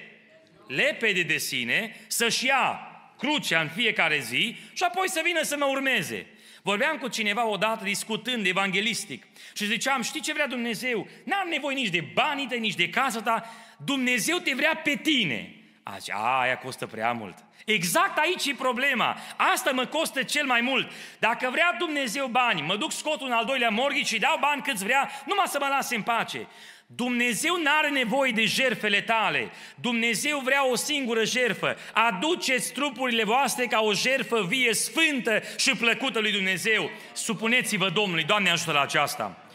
lepede 0.68 1.22
de 1.22 1.38
sine, 1.38 1.96
să-și 2.08 2.46
ia 2.46 2.80
crucea 3.18 3.62
în 3.62 3.70
fiecare 3.70 4.20
zi 4.20 4.56
și 4.74 4.84
apoi 4.84 5.10
să 5.10 5.22
vină 5.26 5.44
să 5.44 5.56
mă 5.58 5.66
urmeze. 5.66 6.28
Vorbeam 6.66 6.98
cu 6.98 7.08
cineva 7.08 7.46
odată 7.46 7.84
discutând 7.84 8.46
evanghelistic 8.46 9.26
și 9.54 9.66
ziceam, 9.66 10.02
știi 10.02 10.22
ce 10.22 10.34
vrea 10.34 10.48
Dumnezeu? 10.48 11.08
N-am 11.24 11.48
nevoie 11.50 11.76
nici 11.76 11.90
de 11.90 12.04
banii 12.14 12.48
tăi, 12.48 12.60
nici 12.60 12.76
de 12.76 12.90
casa 12.90 13.22
ta, 13.22 13.50
Dumnezeu 13.78 14.38
te 14.38 14.54
vrea 14.54 14.82
pe 14.84 14.96
tine. 14.96 15.56
A, 15.84 15.98
zice, 15.98 16.14
a, 16.16 16.40
aia 16.40 16.58
costă 16.58 16.88
prea 16.88 17.12
mult. 17.12 17.38
Exact 17.66 18.18
aici 18.18 18.46
e 18.46 18.54
problema. 18.54 19.18
Asta 19.36 19.72
mă 19.72 19.86
costă 19.86 20.24
cel 20.24 20.46
mai 20.46 20.62
mult. 20.62 20.92
Dacă 21.20 21.50
vrea 21.52 21.76
Dumnezeu 21.80 22.28
bani, 22.28 22.62
mă 22.62 22.76
duc 22.76 22.92
scot 22.92 23.22
un 23.22 23.32
al 23.32 23.46
doilea 23.46 23.70
morghici 23.70 24.08
și 24.08 24.20
dau 24.20 24.38
bani 24.40 24.62
câți 24.62 24.84
vrea, 24.84 25.10
numai 25.26 25.46
să 25.48 25.58
mă 25.62 25.68
lase 25.68 25.96
în 25.96 26.02
pace. 26.02 26.48
Dumnezeu 26.88 27.58
nu 27.58 27.70
are 27.80 27.90
nevoie 27.90 28.32
de 28.32 28.46
jerfele 28.46 29.02
tale. 29.02 29.52
Dumnezeu 29.76 30.40
vrea 30.40 30.70
o 30.70 30.76
singură 30.76 31.24
jerfă. 31.24 31.76
Aduceți 31.94 32.74
trupurile 32.74 33.24
voastre 33.24 33.66
ca 33.66 33.82
o 33.82 33.94
jerfă 33.94 34.46
vie, 34.48 34.74
sfântă 34.74 35.42
și 35.58 35.76
plăcută 35.76 36.20
lui 36.20 36.32
Dumnezeu. 36.32 36.90
Supuneți-vă 37.14 37.90
Domnului. 37.90 38.24
Doamne 38.24 38.50
ajută 38.50 38.72
la 38.72 38.82
aceasta. 38.82 39.50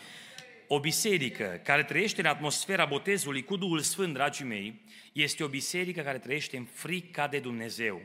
O 0.67 0.81
biserică 0.81 1.61
care 1.65 1.83
trăiește 1.83 2.21
în 2.21 2.27
atmosfera 2.27 2.85
botezului 2.85 3.45
cu 3.45 3.57
Duhul 3.57 3.81
Sfânt, 3.81 4.15
dragii 4.15 4.45
mei, 4.45 4.81
este 5.13 5.45
o 5.45 5.49
biserică 5.49 6.01
care 6.01 6.19
trăiește 6.19 6.57
în 6.57 6.65
frica 6.65 7.29
de 7.29 7.39
Dumnezeu. 7.39 8.03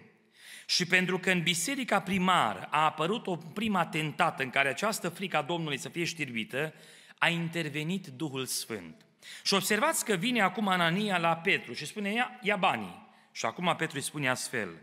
Și 0.67 0.85
pentru 0.85 1.19
că 1.19 1.31
în 1.31 1.41
biserica 1.41 2.01
primară 2.01 2.67
a 2.71 2.83
apărut 2.83 3.27
o 3.27 3.35
prima 3.35 3.85
tentată 3.85 4.43
în 4.43 4.49
care 4.49 4.69
această 4.69 5.09
frică 5.09 5.37
a 5.37 5.41
Domnului 5.41 5.77
să 5.77 5.89
fie 5.89 6.03
știrbită, 6.03 6.73
a 7.17 7.29
intervenit 7.29 8.07
Duhul 8.07 8.45
Sfânt. 8.45 9.04
Și 9.43 9.53
observați 9.53 10.05
că 10.05 10.15
vine 10.15 10.41
acum 10.41 10.67
Anania 10.67 11.17
la 11.17 11.35
Petru 11.35 11.73
și 11.73 11.85
spune, 11.85 12.13
ia, 12.13 12.39
ia 12.41 12.55
banii. 12.55 13.03
Și 13.31 13.45
acum 13.45 13.75
Petru 13.77 13.95
îi 13.95 14.03
spune 14.03 14.29
astfel, 14.29 14.81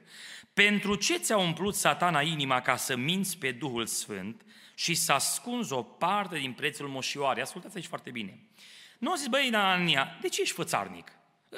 pentru 0.55 0.94
ce 0.94 1.16
ți-a 1.16 1.37
umplut 1.37 1.74
satana 1.74 2.20
inima 2.20 2.61
ca 2.61 2.76
să 2.76 2.96
minți 2.96 3.38
pe 3.38 3.50
Duhul 3.50 3.87
Sfânt 3.87 4.42
și 4.74 4.94
să 4.94 5.12
ascunzi 5.12 5.72
o 5.72 5.83
parte 5.83 6.38
din 6.38 6.52
prețul 6.52 6.88
moșioare? 6.88 7.40
Ascultați 7.40 7.76
aici 7.76 7.87
foarte 7.87 8.11
bine. 8.11 8.38
Nu 8.98 9.12
a 9.12 9.14
zis, 9.16 9.26
băi, 9.26 9.50
Anania, 9.52 10.18
de 10.20 10.28
ce 10.28 10.40
ești 10.40 10.55
fățarnic? 10.55 11.12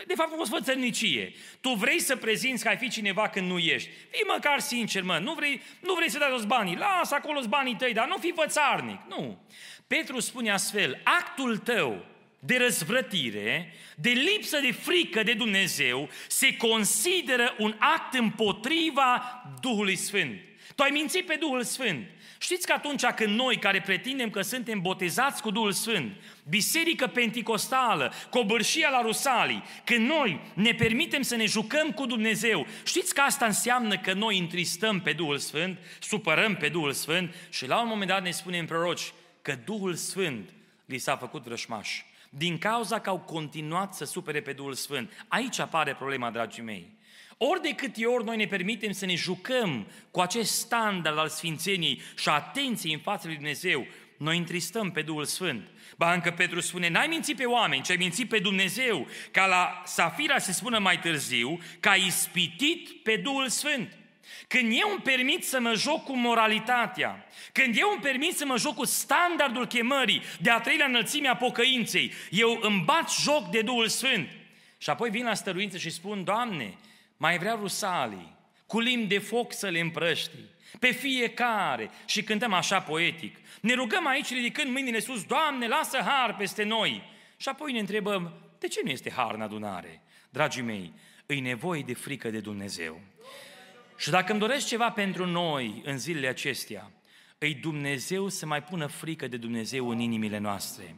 De 0.07 0.15
fapt, 0.15 0.33
a 0.33 0.37
fost 0.37 0.51
fățărnicie. 0.51 1.33
Tu 1.61 1.71
vrei 1.71 2.01
să 2.01 2.17
prezinți 2.17 2.63
că 2.63 2.69
ai 2.69 2.77
fi 2.77 2.89
cineva 2.89 3.29
când 3.29 3.51
nu 3.51 3.59
ești. 3.59 3.89
Fii 4.11 4.25
măcar 4.27 4.61
sincer, 4.61 5.03
mă, 5.03 5.19
nu 5.19 5.35
vrei, 5.35 5.63
nu 5.81 5.95
vrei 5.95 6.11
să 6.11 6.19
dai 6.19 6.29
toți 6.29 6.47
banii. 6.47 6.77
Lasă 6.77 7.15
acolo 7.15 7.41
banii 7.49 7.77
tăi, 7.77 7.93
dar 7.93 8.09
nu 8.09 8.17
fi 8.17 8.33
fățarnic. 8.33 9.01
Nu. 9.09 9.47
Petru 9.87 10.21
spune 10.21 10.51
astfel, 10.51 11.01
actul 11.05 11.59
tău 11.59 12.05
de 12.47 12.57
răzvrătire, 12.57 13.73
de 13.97 14.11
lipsă 14.11 14.59
de 14.61 14.73
frică 14.73 15.23
de 15.23 15.33
Dumnezeu, 15.33 16.09
se 16.29 16.57
consideră 16.57 17.55
un 17.59 17.77
act 17.79 18.15
împotriva 18.15 19.43
Duhului 19.61 19.97
Sfânt. 19.97 20.41
Tu 20.75 20.83
ai 20.83 20.91
mințit 20.91 21.27
pe 21.27 21.37
Duhul 21.41 21.63
Sfânt. 21.63 22.07
Știți 22.39 22.67
că 22.67 22.73
atunci 22.73 23.05
când 23.05 23.37
noi, 23.37 23.57
care 23.57 23.81
pretindem 23.81 24.31
că 24.31 24.43
suntem 24.43 24.81
botezați 24.81 25.43
cu 25.43 25.51
Duhul 25.51 25.73
Sfânt, 25.73 26.13
biserică 26.49 27.07
penticostală, 27.07 28.13
cobârșia 28.31 28.89
la 28.89 29.03
Rusalii, 29.03 29.63
când 29.85 30.09
noi 30.09 30.41
ne 30.55 30.73
permitem 30.73 31.23
să 31.23 31.37
ne 31.37 31.47
jucăm 31.47 31.91
cu 31.91 32.07
Dumnezeu, 32.07 32.67
știți 32.85 33.15
că 33.15 33.21
asta 33.21 33.47
înseamnă 33.47 33.99
că 33.99 34.13
noi 34.13 34.39
întristăm 34.39 35.01
pe 35.01 35.13
Duhul 35.13 35.39
Sfânt, 35.39 35.79
supărăm 36.01 36.57
pe 36.57 36.69
Duhul 36.69 36.93
Sfânt 36.93 37.35
și 37.51 37.67
la 37.67 37.81
un 37.81 37.89
moment 37.89 38.11
dat 38.11 38.23
ne 38.23 38.31
spunem 38.31 38.67
proroci 38.67 39.13
că 39.43 39.55
Duhul 39.65 39.95
Sfânt 39.95 40.49
li 40.85 40.99
s-a 40.99 41.17
făcut 41.17 41.45
vrășmaș 41.45 42.03
din 42.37 42.59
cauza 42.59 43.01
că 43.01 43.11
au 43.11 43.19
continuat 43.19 43.95
să 43.95 44.05
supere 44.05 44.41
pe 44.41 44.53
Duhul 44.53 44.75
Sfânt. 44.75 45.25
Aici 45.29 45.59
apare 45.59 45.95
problema, 45.95 46.31
dragii 46.31 46.63
mei. 46.63 46.93
Ori 47.39 47.63
de 47.63 47.71
câte 47.71 48.07
ori 48.07 48.25
noi 48.25 48.37
ne 48.37 48.47
permitem 48.47 48.93
să 48.93 49.07
ne 49.07 49.15
jucăm 49.15 49.87
cu 50.11 50.21
acest 50.21 50.53
standard 50.53 51.19
al 51.19 51.29
Sfințeniei 51.29 52.01
și 52.17 52.29
atenției 52.29 52.93
în 52.93 53.01
fața 53.01 53.27
lui 53.27 53.35
Dumnezeu, 53.35 53.87
noi 54.19 54.39
întristăm 54.39 54.91
pe 54.91 55.03
Duhul 55.03 55.25
Sfânt. 55.25 55.71
Ba 55.97 56.13
încă 56.13 56.31
Petru 56.31 56.61
spune, 56.61 56.89
n-ai 56.89 57.07
mințit 57.07 57.37
pe 57.37 57.45
oameni, 57.45 57.83
ci 57.83 57.91
ai 57.91 57.97
mințit 57.97 58.29
pe 58.29 58.39
Dumnezeu, 58.39 59.07
ca 59.31 59.47
la 59.47 59.83
Safira 59.85 60.39
se 60.39 60.53
spună 60.53 60.79
mai 60.79 60.99
târziu, 60.99 61.59
că 61.81 61.89
ai 61.89 62.07
ispitit 62.07 63.03
pe 63.03 63.17
Duhul 63.17 63.49
Sfânt. 63.49 63.99
Când 64.49 64.73
eu 64.73 64.91
îmi 64.91 65.01
permit 65.01 65.45
să 65.45 65.61
mă 65.61 65.75
joc 65.75 66.05
cu 66.05 66.17
moralitatea, 66.17 67.27
când 67.53 67.77
eu 67.79 67.91
îmi 67.91 68.03
permit 68.03 68.37
să 68.37 68.47
mă 68.47 68.59
joc 68.59 68.75
cu 68.75 68.85
standardul 68.85 69.67
chemării 69.67 70.23
de 70.41 70.51
a 70.51 70.61
treilea 70.61 70.87
înălțimea 70.87 71.37
pocăinței, 71.37 72.13
eu 72.31 72.59
îmi 72.63 72.83
bat 72.85 73.13
joc 73.13 73.51
de 73.51 73.63
Duhul 73.63 73.89
Sfânt. 73.89 74.29
Și 74.79 74.91
apoi 74.91 75.11
vin 75.11 75.25
la 75.25 75.35
stăruință 75.35 75.79
și 75.79 75.91
spun, 75.91 76.25
Doamne, 76.25 76.75
mai 77.17 77.39
vreau 77.39 77.59
rusalii, 77.59 78.37
cu 78.67 78.81
limbi 78.81 79.07
de 79.07 79.19
foc 79.19 79.53
să 79.53 79.69
le 79.69 79.81
împrăști, 79.81 80.31
pe 80.79 80.91
fiecare 80.91 81.91
și 82.05 82.23
cântăm 82.23 82.53
așa 82.53 82.81
poetic. 82.81 83.37
Ne 83.61 83.75
rugăm 83.75 84.07
aici 84.07 84.33
ridicând 84.33 84.71
mâinile 84.71 85.01
sus, 85.01 85.25
Doamne, 85.25 85.67
lasă 85.67 85.99
har 85.99 86.37
peste 86.37 86.63
noi. 86.63 87.03
Și 87.37 87.49
apoi 87.49 87.73
ne 87.73 87.79
întrebăm, 87.79 88.33
de 88.59 88.69
ce 88.69 88.81
nu 88.85 88.91
este 88.91 89.11
har 89.11 89.35
în 89.35 89.41
adunare? 89.41 90.03
Dragii 90.31 90.63
mei, 90.63 90.93
îi 91.27 91.41
nevoie 91.41 91.83
de 91.83 91.95
frică 91.95 92.31
de 92.31 92.41
Dumnezeu. 92.41 93.01
Și 93.97 94.11
dacă 94.11 94.31
îmi 94.31 94.41
doresc 94.41 94.67
ceva 94.67 94.91
pentru 94.91 95.27
noi 95.27 95.83
în 95.85 95.99
zilele 95.99 96.27
acestea, 96.27 96.91
îi 97.39 97.55
Dumnezeu 97.55 98.29
să 98.29 98.47
mai 98.47 98.63
pună 98.63 98.87
frică 98.87 99.29
de 99.29 99.37
Dumnezeu 99.37 99.89
în 99.89 99.99
inimile 99.99 100.39
noastre. 100.39 100.97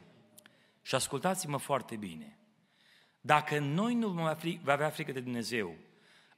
Și 0.83 0.95
ascultați-mă 0.95 1.57
foarte 1.57 1.97
bine. 1.97 2.39
Dacă 3.21 3.59
noi 3.59 3.95
nu 3.95 4.09
vom 4.09 4.37
avea 4.65 4.91
frică 4.91 5.13
de 5.13 5.21
Dumnezeu, 5.21 5.75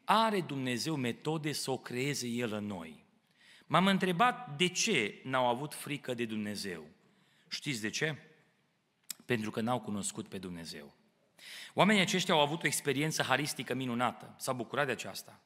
are 0.05 0.41
Dumnezeu 0.41 0.97
metode 0.97 1.53
să 1.53 1.71
o 1.71 1.79
creeze 1.79 2.27
El 2.27 2.53
în 2.53 2.67
noi. 2.67 3.05
M-am 3.67 3.87
întrebat 3.87 4.57
de 4.57 4.69
ce 4.69 5.21
n-au 5.25 5.47
avut 5.47 5.75
frică 5.75 6.15
de 6.15 6.25
Dumnezeu. 6.25 6.85
Știți 7.49 7.81
de 7.81 7.91
ce? 7.91 8.17
Pentru 9.25 9.51
că 9.51 9.61
n-au 9.61 9.81
cunoscut 9.81 10.29
pe 10.29 10.39
Dumnezeu. 10.39 10.95
Oamenii 11.75 12.03
aceștia 12.03 12.35
au 12.35 12.41
avut 12.41 12.63
o 12.63 12.67
experiență 12.67 13.23
haristică 13.23 13.75
minunată, 13.75 14.35
s-au 14.39 14.55
bucurat 14.55 14.87
de 14.87 14.93
aceasta, 14.93 15.41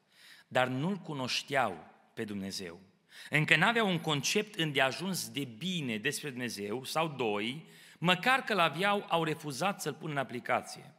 dar 0.47 0.67
nu-L 0.67 0.95
cunoșteau 0.95 1.87
pe 2.13 2.23
Dumnezeu. 2.23 2.79
Încă 3.29 3.55
n-aveau 3.55 3.89
un 3.89 3.99
concept 3.99 4.55
îndeajuns 4.55 5.29
de 5.29 5.43
bine 5.57 5.97
despre 5.97 6.29
Dumnezeu, 6.29 6.83
sau 6.83 7.07
doi, 7.07 7.65
măcar 7.97 8.43
că 8.43 8.53
l-aveau, 8.53 9.05
au 9.09 9.23
refuzat 9.23 9.81
să-l 9.81 9.93
pună 9.93 10.11
în 10.11 10.17
aplicație. 10.17 10.93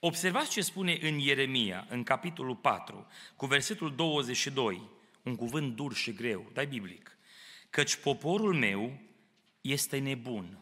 Observați 0.00 0.50
ce 0.50 0.60
spune 0.60 0.98
în 1.00 1.18
Ieremia, 1.18 1.86
în 1.88 2.02
capitolul 2.02 2.56
4, 2.56 3.06
cu 3.36 3.46
versetul 3.46 3.94
22, 3.94 4.82
un 5.22 5.36
cuvânt 5.36 5.76
dur 5.76 5.94
și 5.94 6.12
greu, 6.12 6.50
dai 6.52 6.66
biblic. 6.66 7.18
Căci 7.70 7.96
poporul 7.96 8.54
meu 8.54 8.98
este 9.60 9.98
nebun. 9.98 10.58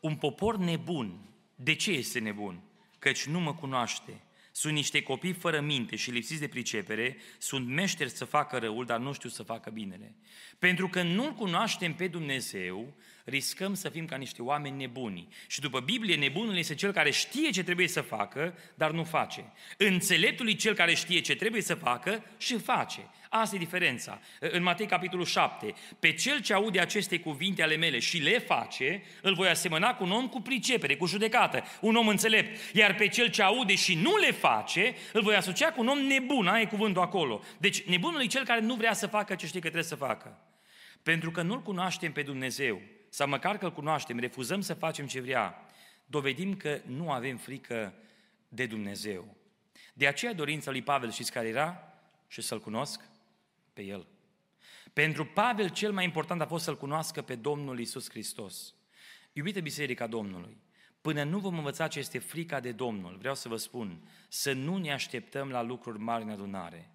Un 0.00 0.16
popor 0.16 0.56
nebun. 0.56 1.20
De 1.54 1.74
ce 1.74 1.90
este 1.90 2.18
nebun? 2.18 2.62
Căci 2.98 3.26
nu 3.26 3.40
mă 3.40 3.54
cunoaște. 3.54 4.20
Sunt 4.58 4.72
niște 4.72 5.02
copii 5.02 5.32
fără 5.32 5.60
minte 5.60 5.96
și 5.96 6.10
lipsiți 6.10 6.40
de 6.40 6.48
pricepere, 6.48 7.16
sunt 7.38 7.68
meșteri 7.68 8.10
să 8.10 8.24
facă 8.24 8.58
răul, 8.58 8.84
dar 8.84 8.98
nu 8.98 9.12
știu 9.12 9.28
să 9.28 9.42
facă 9.42 9.70
binele. 9.70 10.14
Pentru 10.58 10.88
că 10.88 11.02
nu-L 11.02 11.32
cunoaștem 11.32 11.94
pe 11.94 12.06
Dumnezeu, 12.06 12.96
riscăm 13.24 13.74
să 13.74 13.88
fim 13.88 14.06
ca 14.06 14.16
niște 14.16 14.42
oameni 14.42 14.76
nebuni. 14.76 15.28
Și 15.46 15.60
după 15.60 15.80
Biblie, 15.80 16.16
nebunul 16.16 16.56
este 16.56 16.74
cel 16.74 16.92
care 16.92 17.10
știe 17.10 17.50
ce 17.50 17.62
trebuie 17.62 17.88
să 17.88 18.00
facă, 18.00 18.58
dar 18.74 18.90
nu 18.90 19.04
face. 19.04 19.52
Înțeleptul 19.76 20.48
e 20.48 20.52
cel 20.52 20.74
care 20.74 20.94
știe 20.94 21.20
ce 21.20 21.34
trebuie 21.34 21.62
să 21.62 21.74
facă 21.74 22.24
și 22.36 22.58
face. 22.58 23.10
Asta 23.40 23.56
e 23.56 23.58
diferența. 23.58 24.20
În 24.40 24.62
Matei, 24.62 24.86
capitolul 24.86 25.24
7, 25.24 25.74
pe 25.98 26.12
cel 26.12 26.40
ce 26.40 26.54
aude 26.54 26.80
aceste 26.80 27.18
cuvinte 27.18 27.62
ale 27.62 27.76
mele 27.76 27.98
și 27.98 28.18
le 28.18 28.38
face, 28.38 29.02
îl 29.22 29.34
voi 29.34 29.48
asemăna 29.48 29.94
cu 29.94 30.04
un 30.04 30.10
om 30.10 30.28
cu 30.28 30.40
pricepere, 30.40 30.96
cu 30.96 31.06
judecată, 31.06 31.64
un 31.80 31.96
om 31.96 32.08
înțelept. 32.08 32.74
Iar 32.74 32.94
pe 32.94 33.08
cel 33.08 33.30
ce 33.30 33.42
aude 33.42 33.74
și 33.74 33.94
nu 33.94 34.16
le 34.16 34.32
face, 34.32 34.94
îl 35.12 35.22
voi 35.22 35.34
asocia 35.34 35.72
cu 35.72 35.80
un 35.80 35.88
om 35.88 35.98
nebun, 35.98 36.46
aia 36.46 36.60
e 36.60 36.66
cuvântul 36.66 37.02
acolo. 37.02 37.42
Deci 37.58 37.82
nebunul 37.82 38.22
e 38.22 38.26
cel 38.26 38.44
care 38.44 38.60
nu 38.60 38.74
vrea 38.74 38.92
să 38.92 39.06
facă 39.06 39.34
ce 39.34 39.46
știe 39.46 39.60
că 39.60 39.66
trebuie 39.66 39.88
să 39.88 39.96
facă. 39.96 40.38
Pentru 41.02 41.30
că 41.30 41.42
nu-L 41.42 41.62
cunoaștem 41.62 42.12
pe 42.12 42.22
Dumnezeu, 42.22 42.80
sau 43.08 43.28
măcar 43.28 43.58
că 43.58 43.64
îl 43.64 43.72
cunoaștem, 43.72 44.18
refuzăm 44.18 44.60
să 44.60 44.74
facem 44.74 45.06
ce 45.06 45.20
vrea, 45.20 45.66
dovedim 46.06 46.56
că 46.56 46.80
nu 46.86 47.10
avem 47.10 47.36
frică 47.36 47.94
de 48.48 48.66
Dumnezeu. 48.66 49.36
De 49.94 50.06
aceea 50.06 50.32
dorința 50.32 50.70
lui 50.70 50.82
Pavel, 50.82 51.10
știți 51.10 51.32
care 51.32 51.48
era? 51.48 51.92
Și 52.28 52.40
să-L 52.40 52.60
cunosc 52.60 53.00
pe 53.76 53.82
El. 53.82 54.06
Pentru 54.92 55.24
Pavel 55.24 55.68
cel 55.68 55.92
mai 55.92 56.04
important 56.04 56.40
a 56.40 56.46
fost 56.46 56.64
să-L 56.64 56.76
cunoască 56.76 57.22
pe 57.22 57.34
Domnul 57.34 57.78
Isus 57.80 58.10
Hristos. 58.10 58.74
Iubite 59.32 59.60
Biserica 59.60 60.06
Domnului, 60.06 60.56
până 61.00 61.22
nu 61.22 61.38
vom 61.38 61.56
învăța 61.56 61.88
ce 61.88 61.98
este 61.98 62.18
frica 62.18 62.60
de 62.60 62.72
Domnul, 62.72 63.16
vreau 63.18 63.34
să 63.34 63.48
vă 63.48 63.56
spun, 63.56 64.08
să 64.28 64.52
nu 64.52 64.76
ne 64.76 64.92
așteptăm 64.92 65.48
la 65.48 65.62
lucruri 65.62 65.98
mari 65.98 66.24
în 66.24 66.30
adunare. 66.30 66.90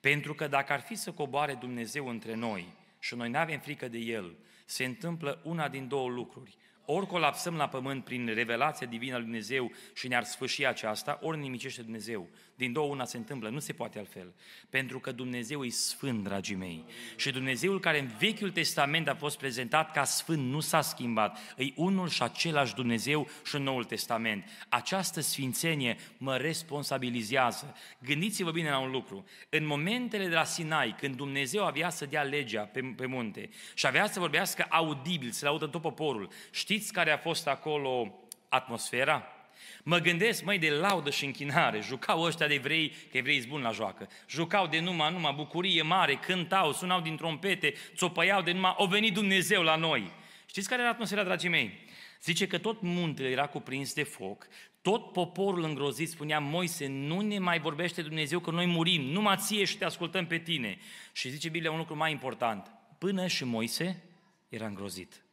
Pentru 0.00 0.34
că 0.34 0.46
dacă 0.48 0.72
ar 0.72 0.80
fi 0.80 0.94
să 0.94 1.12
coboare 1.12 1.54
Dumnezeu 1.54 2.08
între 2.08 2.34
noi 2.34 2.72
și 2.98 3.14
noi 3.14 3.30
nu 3.30 3.38
avem 3.38 3.60
frică 3.60 3.88
de 3.88 3.98
El, 3.98 4.36
se 4.64 4.84
întâmplă 4.84 5.40
una 5.44 5.68
din 5.68 5.88
două 5.88 6.08
lucruri. 6.08 6.56
Ori 6.84 7.06
colapsăm 7.06 7.56
la 7.56 7.68
pământ 7.68 8.04
prin 8.04 8.26
revelația 8.26 8.86
divină 8.86 9.14
a 9.14 9.16
lui 9.16 9.26
Dumnezeu 9.26 9.72
și 9.94 10.08
ne-ar 10.08 10.24
sfârși 10.24 10.66
aceasta, 10.66 11.18
ori 11.22 11.38
nimicește 11.38 11.82
Dumnezeu. 11.82 12.28
Din 12.56 12.72
două 12.72 12.90
una 12.90 13.04
se 13.04 13.16
întâmplă, 13.16 13.48
nu 13.48 13.58
se 13.58 13.72
poate 13.72 13.98
altfel. 13.98 14.34
Pentru 14.70 15.00
că 15.00 15.12
Dumnezeu 15.12 15.64
e 15.64 15.68
sfânt, 15.68 16.24
dragii 16.24 16.54
mei. 16.54 16.84
Și 17.16 17.30
Dumnezeul 17.30 17.80
care 17.80 17.98
în 17.98 18.10
Vechiul 18.18 18.50
Testament 18.50 19.08
a 19.08 19.14
fost 19.14 19.38
prezentat 19.38 19.92
ca 19.92 20.04
sfânt 20.04 20.50
nu 20.50 20.60
s-a 20.60 20.80
schimbat. 20.80 21.38
E 21.56 21.72
unul 21.74 22.08
și 22.08 22.22
același 22.22 22.74
Dumnezeu 22.74 23.28
și 23.44 23.56
în 23.56 23.62
Noul 23.62 23.84
Testament. 23.84 24.44
Această 24.68 25.20
sfințenie 25.20 25.96
mă 26.18 26.36
responsabilizează. 26.36 27.76
Gândiți-vă 27.98 28.50
bine 28.50 28.70
la 28.70 28.78
un 28.78 28.90
lucru. 28.90 29.24
În 29.48 29.66
momentele 29.66 30.26
de 30.26 30.34
la 30.34 30.44
Sinai, 30.44 30.94
când 30.98 31.16
Dumnezeu 31.16 31.64
avea 31.64 31.90
să 31.90 32.06
dea 32.06 32.22
legea 32.22 32.62
pe, 32.62 32.80
pe 32.96 33.06
munte 33.06 33.48
și 33.74 33.86
avea 33.86 34.06
să 34.06 34.20
vorbească 34.20 34.66
audibil, 34.68 35.30
să 35.30 35.44
laudă 35.44 35.66
tot 35.66 35.80
poporul, 35.80 36.28
știți 36.50 36.92
care 36.92 37.10
a 37.10 37.18
fost 37.18 37.46
acolo 37.46 38.20
atmosfera? 38.48 39.35
Mă 39.82 39.98
gândesc, 39.98 40.44
măi, 40.44 40.58
de 40.58 40.70
laudă 40.70 41.10
și 41.10 41.24
închinare. 41.24 41.80
Jucau 41.80 42.22
ăștia 42.22 42.46
de 42.46 42.54
evrei, 42.54 42.88
că 43.10 43.16
evrei 43.16 43.38
sunt 43.38 43.48
buni 43.48 43.62
la 43.62 43.70
joacă. 43.70 44.08
Jucau 44.28 44.66
de 44.66 44.80
numai, 44.80 45.12
numai 45.12 45.32
bucurie 45.36 45.82
mare, 45.82 46.14
cântau, 46.14 46.72
sunau 46.72 47.00
din 47.00 47.16
trompete, 47.16 47.74
țopăiau 47.94 48.42
de 48.42 48.52
numai, 48.52 48.74
o 48.76 48.86
venit 48.86 49.14
Dumnezeu 49.14 49.62
la 49.62 49.76
noi. 49.76 50.12
Știți 50.46 50.68
care 50.68 50.80
era 50.82 50.90
atmosfera, 50.90 51.24
dragii 51.24 51.48
mei? 51.48 51.84
Zice 52.22 52.46
că 52.46 52.58
tot 52.58 52.82
muntele 52.82 53.28
era 53.28 53.46
cuprins 53.46 53.94
de 53.94 54.02
foc, 54.02 54.46
tot 54.82 55.12
poporul 55.12 55.64
îngrozit 55.64 56.08
spunea, 56.08 56.38
Moise, 56.38 56.86
nu 56.86 57.20
ne 57.20 57.38
mai 57.38 57.60
vorbește 57.60 58.02
Dumnezeu 58.02 58.40
că 58.40 58.50
noi 58.50 58.66
murim, 58.66 59.02
numai 59.02 59.36
ție 59.36 59.64
și 59.64 59.76
te 59.76 59.84
ascultăm 59.84 60.26
pe 60.26 60.38
tine. 60.38 60.78
Și 61.12 61.28
zice 61.28 61.48
Biblia 61.48 61.70
un 61.70 61.78
lucru 61.78 61.96
mai 61.96 62.10
important, 62.10 62.70
până 62.98 63.26
și 63.26 63.44
Moise 63.44 64.04
era 64.48 64.66
îngrozit. 64.66 65.24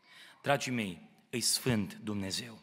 Dragii 0.41 0.71
mei, 0.71 1.09
îi 1.29 1.41
sfânt 1.41 1.99
Dumnezeu. 2.03 2.62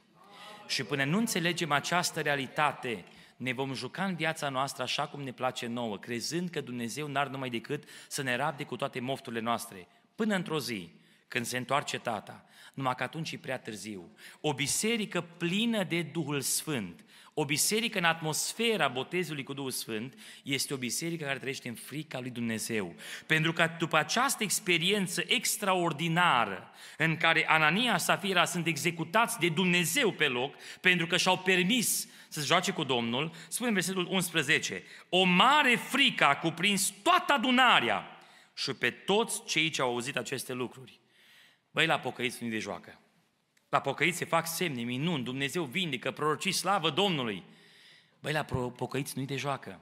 Și 0.70 0.84
până 0.84 1.04
nu 1.04 1.18
înțelegem 1.18 1.72
această 1.72 2.20
realitate, 2.20 3.04
ne 3.36 3.52
vom 3.52 3.74
juca 3.74 4.04
în 4.04 4.14
viața 4.14 4.48
noastră 4.48 4.82
așa 4.82 5.06
cum 5.06 5.22
ne 5.22 5.32
place 5.32 5.66
nouă, 5.66 5.98
crezând 5.98 6.50
că 6.50 6.60
Dumnezeu 6.60 7.06
n-ar 7.06 7.28
numai 7.28 7.50
decât 7.50 7.84
să 8.08 8.22
ne 8.22 8.36
rabde 8.36 8.64
cu 8.64 8.76
toate 8.76 9.00
mofturile 9.00 9.40
noastre. 9.40 9.88
Până 10.14 10.34
într-o 10.34 10.58
zi, 10.58 10.90
când 11.28 11.46
se 11.46 11.56
întoarce 11.56 11.98
tata, 11.98 12.44
numai 12.74 12.94
că 12.94 13.02
atunci 13.02 13.32
e 13.32 13.38
prea 13.38 13.58
târziu. 13.58 14.10
O 14.40 14.52
biserică 14.52 15.20
plină 15.20 15.84
de 15.84 16.02
Duhul 16.02 16.40
Sfânt, 16.40 17.04
o 17.34 17.44
biserică 17.44 17.98
în 17.98 18.04
atmosfera 18.04 18.88
botezului 18.88 19.42
cu 19.42 19.52
Duhul 19.52 19.70
Sfânt 19.70 20.14
este 20.42 20.74
o 20.74 20.76
biserică 20.76 21.24
care 21.24 21.38
trăiește 21.38 21.68
în 21.68 21.74
frica 21.74 22.20
lui 22.20 22.30
Dumnezeu. 22.30 22.94
Pentru 23.26 23.52
că 23.52 23.70
după 23.78 23.96
această 23.96 24.42
experiență 24.42 25.22
extraordinară 25.26 26.70
în 26.96 27.16
care 27.16 27.48
Anania 27.48 27.96
și 27.96 28.04
Safira 28.04 28.44
sunt 28.44 28.66
executați 28.66 29.38
de 29.38 29.48
Dumnezeu 29.48 30.12
pe 30.12 30.28
loc 30.28 30.54
pentru 30.80 31.06
că 31.06 31.16
și-au 31.16 31.38
permis 31.38 32.08
să 32.28 32.40
se 32.40 32.46
joace 32.46 32.72
cu 32.72 32.84
Domnul, 32.84 33.32
spune 33.48 33.68
în 33.68 33.74
versetul 33.74 34.06
11, 34.10 34.82
o 35.08 35.24
mare 35.24 35.76
frică 35.76 36.24
a 36.24 36.36
cuprins 36.36 36.92
toată 37.02 37.32
adunarea 37.32 38.20
și 38.54 38.72
pe 38.72 38.90
toți 38.90 39.44
cei 39.44 39.70
ce 39.70 39.80
au 39.80 39.88
auzit 39.88 40.16
aceste 40.16 40.52
lucruri. 40.52 41.00
Băi, 41.70 41.86
la 41.86 41.98
pocăiți 41.98 42.44
nu 42.44 42.50
de 42.50 42.58
joacă. 42.58 42.98
La 43.70 43.80
pocăiți 43.80 44.18
se 44.18 44.24
fac 44.24 44.46
semne, 44.46 44.82
minuni, 44.82 45.24
Dumnezeu 45.24 45.64
vindecă, 45.64 46.10
prorocii 46.10 46.52
slavă 46.52 46.90
Domnului. 46.90 47.42
Băi, 48.20 48.32
la 48.32 48.44
pocăiți 48.76 49.12
nu-i 49.16 49.26
de 49.26 49.36
joacă. 49.36 49.80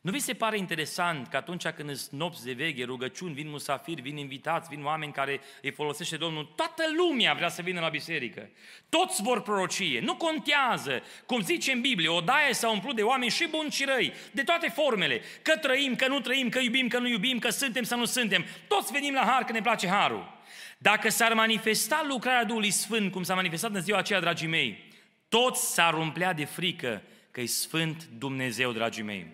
Nu 0.00 0.10
vi 0.10 0.18
se 0.18 0.34
pare 0.34 0.58
interesant 0.58 1.28
că 1.28 1.36
atunci 1.36 1.66
când 1.66 1.88
îți 1.88 2.14
nopți 2.14 2.44
de 2.44 2.52
veche, 2.52 2.84
rugăciuni, 2.84 3.34
vin 3.34 3.48
musafiri, 3.48 4.00
vin 4.00 4.16
invitați, 4.16 4.68
vin 4.68 4.84
oameni 4.84 5.12
care 5.12 5.40
îi 5.62 5.70
folosește 5.70 6.16
Domnul, 6.16 6.52
toată 6.56 6.82
lumea 6.96 7.34
vrea 7.34 7.48
să 7.48 7.62
vină 7.62 7.80
la 7.80 7.88
biserică. 7.88 8.50
Toți 8.88 9.22
vor 9.22 9.42
prorocie. 9.42 10.00
Nu 10.00 10.16
contează, 10.16 11.02
cum 11.26 11.40
zice 11.40 11.72
în 11.72 11.80
Biblie, 11.80 12.08
o 12.08 12.20
daie 12.20 12.52
s-a 12.52 12.70
umplut 12.70 12.96
de 12.96 13.02
oameni 13.02 13.30
și 13.30 13.48
buni 13.50 13.70
și 13.70 13.84
răi, 13.84 14.12
de 14.32 14.42
toate 14.42 14.68
formele. 14.68 15.20
Că 15.42 15.56
trăim, 15.56 15.96
că 15.96 16.08
nu 16.08 16.20
trăim, 16.20 16.48
că 16.48 16.58
iubim, 16.58 16.88
că 16.88 16.98
nu 16.98 17.08
iubim, 17.08 17.38
că 17.38 17.50
suntem 17.50 17.82
sau 17.82 17.98
nu 17.98 18.04
suntem. 18.04 18.44
Toți 18.68 18.92
venim 18.92 19.14
la 19.14 19.24
har 19.24 19.44
că 19.44 19.52
ne 19.52 19.60
place 19.60 19.88
harul. 19.88 20.39
Dacă 20.82 21.08
s-ar 21.08 21.32
manifesta 21.34 22.04
lucrarea 22.08 22.44
Duhului 22.44 22.70
Sfânt, 22.70 23.12
cum 23.12 23.22
s-a 23.22 23.34
manifestat 23.34 23.74
în 23.74 23.80
ziua 23.82 23.98
aceea, 23.98 24.20
dragii 24.20 24.48
mei, 24.48 24.88
toți 25.28 25.72
s-ar 25.72 25.94
umplea 25.94 26.32
de 26.32 26.44
frică 26.44 27.02
că 27.30 27.40
e 27.40 27.46
Sfânt 27.46 28.04
Dumnezeu, 28.18 28.72
dragii 28.72 29.02
mei. 29.02 29.26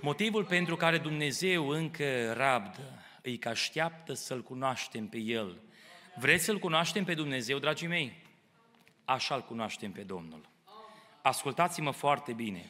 Motivul 0.00 0.44
pentru 0.44 0.76
care 0.76 0.98
Dumnezeu 0.98 1.68
încă 1.68 2.32
rabdă, 2.32 3.04
e 3.22 3.36
că 3.36 3.48
așteaptă 3.48 4.14
să-L 4.14 4.42
cunoaștem 4.42 5.06
pe 5.06 5.18
El. 5.18 5.60
Vreți 6.14 6.44
să-L 6.44 6.58
cunoaștem 6.58 7.04
pe 7.04 7.14
Dumnezeu, 7.14 7.58
dragii 7.58 7.88
mei? 7.88 8.22
Așa-L 9.04 9.42
cunoaștem 9.42 9.92
pe 9.92 10.02
Domnul. 10.02 10.48
Ascultați-mă 11.22 11.90
foarte 11.90 12.32
bine. 12.32 12.64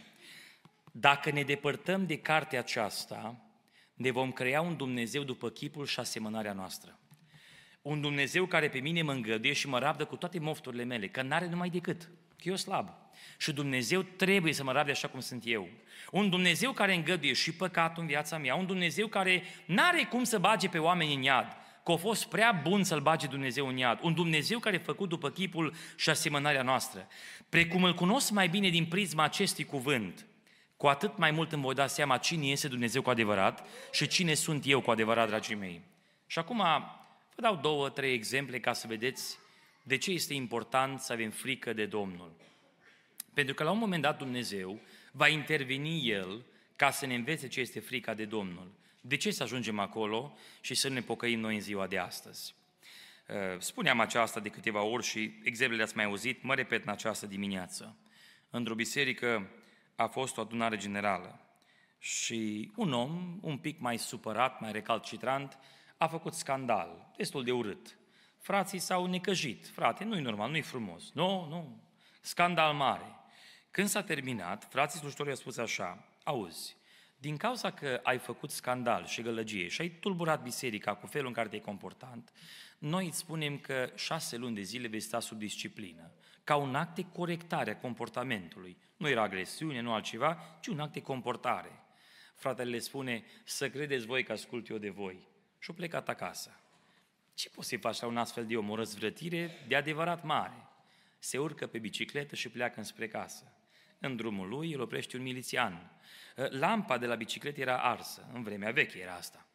Dacă 0.93 1.31
ne 1.31 1.43
depărtăm 1.43 2.07
de 2.07 2.19
cartea 2.19 2.59
aceasta, 2.59 3.37
ne 3.95 4.11
vom 4.11 4.33
crea 4.33 4.61
un 4.61 4.77
Dumnezeu 4.77 5.23
după 5.23 5.49
chipul 5.49 5.87
și 5.87 6.01
asemănarea 6.01 6.53
noastră. 6.53 6.99
Un 7.89 8.01
Dumnezeu 8.01 8.47
care 8.47 8.69
pe 8.69 8.79
mine 8.79 9.03
mă 9.03 9.13
îngăduie 9.13 9.53
și 9.53 9.69
mă 9.69 9.79
rabdă 9.79 10.05
cu 10.05 10.17
toate 10.17 10.39
mofturile 10.39 10.85
mele, 10.85 11.09
că 11.09 11.23
n-are 11.23 11.47
numai 11.47 11.69
decât, 11.69 12.09
că 12.37 12.49
eu 12.49 12.57
slab. 12.57 12.89
Și 13.39 13.53
Dumnezeu 13.53 14.03
trebuie 14.03 14.53
să 14.53 14.65
mă 14.65 14.73
rabde 14.73 14.91
așa 14.91 15.09
cum 15.09 15.21
sunt 15.21 15.43
eu. 15.47 15.69
Un 16.11 16.31
Dumnezeu 16.31 16.73
care 16.73 16.95
îngăduie 16.95 17.33
și 17.33 17.53
păcatul 17.53 18.03
în 18.03 18.09
viața 18.09 18.39
mea, 18.39 18.55
un 18.55 18.67
Dumnezeu 18.67 19.07
care 19.07 19.43
n-are 19.67 20.05
cum 20.11 20.25
să 20.25 20.39
bage 20.39 20.69
pe 20.69 20.79
oameni 20.79 21.15
în 21.15 21.23
iad, 21.23 21.57
că 21.85 21.93
a 21.93 21.97
fost 21.97 22.29
prea 22.29 22.61
bun 22.63 22.85
să-L 22.85 23.01
bage 23.01 23.27
Dumnezeu 23.27 23.69
în 23.69 23.77
iad. 23.77 23.99
Un 24.03 24.15
Dumnezeu 24.15 24.59
care 24.59 24.77
e 24.77 24.79
făcut 24.79 25.09
după 25.09 25.31
chipul 25.31 25.75
și 25.97 26.11
asemănarea 26.11 26.63
noastră. 26.63 27.07
Precum 27.49 27.85
îl 27.85 27.95
cunosc 27.95 28.31
mai 28.31 28.49
bine 28.49 28.69
din 28.69 28.87
prisma 28.87 29.23
acestui 29.23 29.65
cuvânt, 29.65 30.27
cu 30.77 30.87
atât 30.87 31.19
mai 31.19 31.31
mult 31.31 31.53
îmi 31.53 31.63
voi 31.63 31.75
da 31.75 31.87
seama 31.87 32.17
cine 32.17 32.47
este 32.47 32.69
Dumnezeu 32.69 33.03
cu 33.03 33.11
adevărat 33.11 33.67
și 33.93 34.07
cine 34.07 34.35
sunt 34.35 34.63
eu 34.67 34.81
cu 34.81 34.91
adevărat, 34.91 35.29
dragii 35.29 35.55
mei. 35.55 35.83
Și 36.27 36.39
acum 36.39 36.63
vă 37.41 37.45
dau 37.45 37.57
două, 37.57 37.89
trei 37.89 38.13
exemple 38.13 38.61
ca 38.61 38.73
să 38.73 38.87
vedeți 38.87 39.39
de 39.83 39.97
ce 39.97 40.11
este 40.11 40.35
important 40.35 41.01
să 41.01 41.13
avem 41.13 41.31
frică 41.31 41.73
de 41.73 41.87
Domnul. 41.87 42.33
Pentru 43.35 43.55
că 43.55 43.65
la 43.65 43.71
un 43.71 43.79
moment 43.79 44.03
dat 44.03 44.19
Dumnezeu 44.19 44.81
va 45.13 45.29
interveni 45.29 46.09
El 46.09 46.45
ca 46.77 46.91
să 46.91 47.07
ne 47.07 47.15
învețe 47.15 47.49
ce 47.49 47.61
este 47.61 47.81
frica 47.81 48.15
de 48.15 48.25
Domnul. 48.25 48.71
De 49.01 49.17
ce 49.17 49.31
să 49.31 49.43
ajungem 49.43 49.79
acolo 49.79 50.37
și 50.61 50.75
să 50.75 50.89
ne 50.89 51.01
pocăim 51.01 51.41
noi 51.41 51.55
în 51.55 51.61
ziua 51.61 51.87
de 51.87 51.99
astăzi? 51.99 52.55
Uh, 53.29 53.61
spuneam 53.61 54.01
aceasta 54.01 54.41
de 54.41 54.49
câteva 54.49 54.83
ori 54.83 55.05
și 55.05 55.35
exemplele 55.43 55.83
ați 55.83 55.97
mai 55.97 56.05
auzit, 56.05 56.43
mă 56.43 56.55
repet 56.55 56.83
în 56.83 56.93
această 56.93 57.27
dimineață. 57.27 57.97
Într-o 58.51 58.75
biserică 58.75 59.51
a 59.97 60.07
fost 60.07 60.37
o 60.37 60.41
adunare 60.41 60.77
generală 60.77 61.41
și 61.99 62.73
un 62.77 62.93
om, 62.93 63.39
un 63.41 63.59
pic 63.59 63.81
mai 63.81 63.99
supărat, 63.99 64.61
mai 64.61 64.73
recalcitrant, 64.73 65.59
a 65.99 66.07
făcut 66.07 66.35
scandal, 66.35 67.13
destul 67.17 67.45
de 67.45 67.53
urât. 67.53 67.99
Frații 68.39 68.79
s-au 68.79 69.07
necăjit. 69.07 69.67
Frate, 69.67 70.05
nu-i 70.05 70.21
normal, 70.21 70.51
nu-i 70.51 70.61
frumos. 70.61 71.13
Nu, 71.13 71.47
nu. 71.49 71.83
Scandal 72.21 72.75
mare. 72.75 73.15
Când 73.71 73.89
s-a 73.89 74.03
terminat, 74.03 74.69
frații 74.71 74.99
slujitori 74.99 75.29
au 75.29 75.35
spus 75.35 75.57
așa, 75.57 76.05
auzi, 76.25 76.77
din 77.17 77.37
cauza 77.37 77.71
că 77.71 78.01
ai 78.03 78.19
făcut 78.19 78.51
scandal 78.51 79.07
și 79.07 79.23
gălăgie 79.23 79.69
și 79.69 79.81
ai 79.81 79.89
tulburat 79.89 80.43
biserica 80.43 80.95
cu 80.95 81.07
felul 81.07 81.27
în 81.27 81.33
care 81.33 81.49
te-ai 81.49 81.61
comportat, 81.61 82.33
noi 82.79 83.07
îți 83.07 83.19
spunem 83.19 83.59
că 83.59 83.91
șase 83.95 84.37
luni 84.37 84.55
de 84.55 84.61
zile 84.63 84.89
vei 84.89 85.01
sta 85.01 85.21
sub 85.21 85.39
disciplină, 85.39 86.13
ca 86.45 86.57
un 86.57 86.75
act 86.75 86.95
de 86.95 87.07
corectare 87.13 87.71
a 87.71 87.77
comportamentului. 87.77 88.77
Nu 88.97 89.09
era 89.09 89.23
agresiune, 89.23 89.81
nu 89.81 89.93
altceva, 89.93 90.59
ci 90.61 90.67
un 90.67 90.81
act 90.81 90.93
de 90.93 91.03
comportare. 91.03 91.83
Fratele 92.35 92.71
le 92.71 92.79
spune, 92.79 93.25
să 93.45 93.71
credeți 93.71 94.07
voi 94.07 94.23
că 94.23 94.33
ascult 94.33 94.69
eu 94.69 94.79
de 94.79 94.91
voi. 94.91 95.28
Și-o 95.59 95.73
plecat 95.73 96.09
acasă. 96.09 96.61
Ce 97.35 97.49
poți 97.49 97.69
să-i 97.69 97.79
faci 97.79 98.01
la 98.01 98.07
un 98.07 98.17
astfel 98.17 98.47
de 98.47 98.57
om? 98.57 98.71
O 98.71 98.75
răzvrătire 98.75 99.65
de 99.69 99.77
adevărat 99.77 100.25
mare. 100.25 100.67
Se 101.19 101.39
urcă 101.39 101.67
pe 101.67 101.79
bicicletă 101.79 102.35
și 102.35 102.49
pleacă 102.49 102.75
înspre 102.79 103.09
casă. 103.09 103.53
În 103.99 104.17
drumul 104.17 104.49
lui 104.49 104.73
îl 104.73 104.81
oprește 104.81 105.17
un 105.17 105.23
milițian. 105.23 105.91
Lampa 106.35 106.99
de 106.99 107.07
la 107.07 107.15
bicicletă 107.15 107.61
era 107.61 107.79
arsă, 107.79 108.29
în 108.33 108.43
vremea 108.43 108.71
veche 108.71 108.99
era 108.99 109.15
asta. 109.15 109.47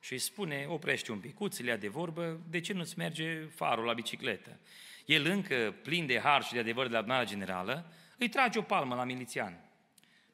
Și 0.00 0.12
îi 0.12 0.18
spune, 0.18 0.66
oprește 0.68 1.12
un 1.12 1.18
picuț, 1.18 1.58
le 1.58 1.68
ia 1.68 1.76
de 1.76 1.88
vorbă, 1.88 2.40
de 2.48 2.60
ce 2.60 2.72
nu-ți 2.72 2.98
merge 2.98 3.44
farul 3.44 3.84
la 3.84 3.92
bicicletă? 3.92 4.58
El 5.04 5.26
încă, 5.26 5.74
plin 5.82 6.06
de 6.06 6.18
har 6.18 6.42
și 6.42 6.52
de 6.52 6.58
adevăr 6.58 6.86
de 6.86 6.92
la 6.92 6.98
adunarea 6.98 7.24
generală, 7.24 7.92
îi 8.18 8.28
trage 8.28 8.58
o 8.58 8.62
palmă 8.62 8.94
la 8.94 9.04
milițian. 9.04 9.60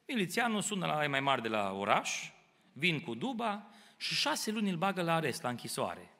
Milițianul 0.06 0.60
sună 0.60 0.86
la 0.86 1.06
mai 1.06 1.20
mari 1.20 1.42
de 1.42 1.48
la 1.48 1.72
oraș, 1.72 2.30
vin 2.72 3.00
cu 3.00 3.14
duba 3.14 3.70
și 3.98 4.14
șase 4.14 4.50
luni 4.50 4.70
îl 4.70 4.76
bagă 4.76 5.02
la 5.02 5.14
arest, 5.14 5.42
la 5.42 5.48
închisoare. 5.48 6.10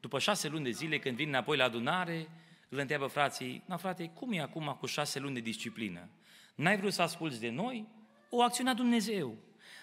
După 0.00 0.18
șase 0.18 0.48
luni 0.48 0.64
de 0.64 0.70
zile, 0.70 0.98
când 0.98 1.16
vin 1.16 1.28
înapoi 1.28 1.56
la 1.56 1.64
adunare, 1.64 2.28
îl 2.68 2.78
întreabă 2.78 3.06
frații, 3.06 3.62
na 3.66 3.76
frate, 3.76 4.10
cum 4.14 4.32
e 4.32 4.40
acum 4.40 4.76
cu 4.80 4.86
șase 4.86 5.18
luni 5.18 5.34
de 5.34 5.40
disciplină? 5.40 6.08
N-ai 6.54 6.76
vrut 6.76 6.92
să 6.92 7.02
asculți 7.02 7.40
de 7.40 7.50
noi? 7.50 7.86
O 8.30 8.42
acțiune 8.42 8.70
a 8.70 8.74
Dumnezeu. 8.74 9.36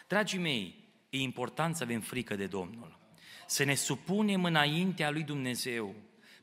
Dragii 0.08 0.40
mei, 0.40 0.84
e 1.10 1.18
important 1.18 1.76
să 1.76 1.84
avem 1.84 2.00
frică 2.00 2.36
de 2.36 2.48
Domnul. 2.48 3.00
Să 3.48 3.64
ne 3.64 3.76
supunem 3.76 4.44
înaintea 4.44 5.10
lui 5.10 5.24
Dumnezeu. 5.24 5.96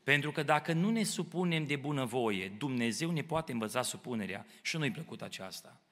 Pentru 0.03 0.31
că 0.31 0.43
dacă 0.43 0.73
nu 0.73 0.89
ne 0.89 1.03
supunem 1.03 1.65
de 1.65 1.75
bunăvoie, 1.75 2.49
Dumnezeu 2.57 3.11
ne 3.11 3.21
poate 3.21 3.51
învăța 3.51 3.81
supunerea 3.81 4.45
și 4.61 4.77
nu-i 4.77 4.91
plăcut 4.91 5.21
aceasta. 5.21 5.82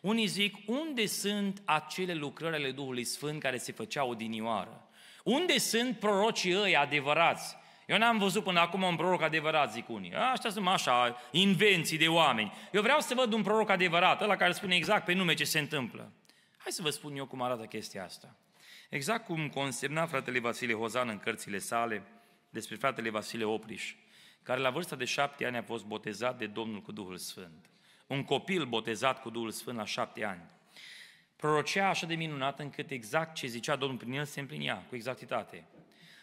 Unii 0.00 0.26
zic, 0.26 0.56
unde 0.66 1.06
sunt 1.06 1.62
acele 1.64 2.14
lucrări 2.14 2.54
ale 2.54 2.70
Duhului 2.70 3.04
Sfânt 3.04 3.40
care 3.40 3.56
se 3.56 3.72
făceau 3.72 4.10
odinioară? 4.10 4.88
Unde 5.24 5.58
sunt 5.58 5.98
prorocii 5.98 6.56
ăi 6.56 6.76
adevărați? 6.76 7.56
Eu 7.86 7.98
n-am 7.98 8.18
văzut 8.18 8.44
până 8.44 8.60
acum 8.60 8.82
un 8.82 8.96
proroc 8.96 9.22
adevărat, 9.22 9.72
zic 9.72 9.88
unii. 9.88 10.14
Așa 10.14 10.50
sunt 10.50 10.66
așa, 10.66 11.16
invenții 11.30 11.98
de 11.98 12.08
oameni. 12.08 12.52
Eu 12.72 12.82
vreau 12.82 13.00
să 13.00 13.14
văd 13.14 13.32
un 13.32 13.42
proroc 13.42 13.70
adevărat, 13.70 14.20
ăla 14.20 14.36
care 14.36 14.52
spune 14.52 14.74
exact 14.74 15.04
pe 15.04 15.12
nume 15.12 15.34
ce 15.34 15.44
se 15.44 15.58
întâmplă. 15.58 16.12
Hai 16.58 16.72
să 16.72 16.82
vă 16.82 16.90
spun 16.90 17.16
eu 17.16 17.26
cum 17.26 17.42
arată 17.42 17.64
chestia 17.64 18.04
asta. 18.04 18.36
Exact 18.88 19.24
cum 19.24 19.48
consemna 19.48 20.06
fratele 20.06 20.38
Vasile 20.38 20.72
Hozan 20.72 21.08
în 21.08 21.18
cărțile 21.18 21.58
sale 21.58 22.02
despre 22.50 22.76
fratele 22.76 23.10
Vasile 23.10 23.44
Opriș, 23.44 23.94
care 24.42 24.60
la 24.60 24.70
vârsta 24.70 24.96
de 24.96 25.04
șapte 25.04 25.46
ani 25.46 25.56
a 25.56 25.62
fost 25.62 25.84
botezat 25.84 26.38
de 26.38 26.46
Domnul 26.46 26.80
cu 26.80 26.92
Duhul 26.92 27.16
Sfânt. 27.16 27.70
Un 28.10 28.24
copil 28.24 28.64
botezat 28.64 29.20
cu 29.20 29.30
Duhul 29.30 29.50
Sfânt 29.50 29.76
la 29.76 29.84
șapte 29.84 30.24
ani. 30.24 30.42
Prorocea 31.36 31.88
așa 31.88 32.06
de 32.06 32.14
minunat 32.14 32.58
încât 32.58 32.90
exact 32.90 33.34
ce 33.34 33.46
zicea 33.46 33.76
Domnul 33.76 33.98
prin 33.98 34.12
el 34.12 34.24
se 34.24 34.40
împlinea, 34.40 34.84
cu 34.88 34.94
exactitate. 34.94 35.66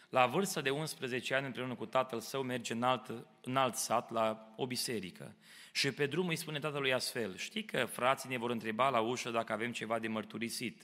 La 0.08 0.26
vârsta 0.26 0.60
de 0.60 0.70
11 0.70 1.34
ani, 1.34 1.46
împreună 1.46 1.74
cu 1.74 1.86
tatăl 1.86 2.20
său, 2.20 2.42
merge 2.42 2.72
în 2.72 2.82
alt, 2.82 3.26
în 3.40 3.56
alt 3.56 3.74
sat, 3.74 4.10
la 4.10 4.54
o 4.56 4.66
biserică. 4.66 5.34
Și 5.72 5.92
pe 5.92 6.06
drum 6.06 6.28
îi 6.28 6.36
spune 6.36 6.58
tatălui 6.58 6.92
astfel, 6.92 7.36
știi 7.36 7.64
că 7.64 7.84
frații 7.84 8.28
ne 8.28 8.38
vor 8.38 8.50
întreba 8.50 8.88
la 8.88 9.00
ușă 9.00 9.30
dacă 9.30 9.52
avem 9.52 9.72
ceva 9.72 9.98
de 9.98 10.08
mărturisit, 10.08 10.82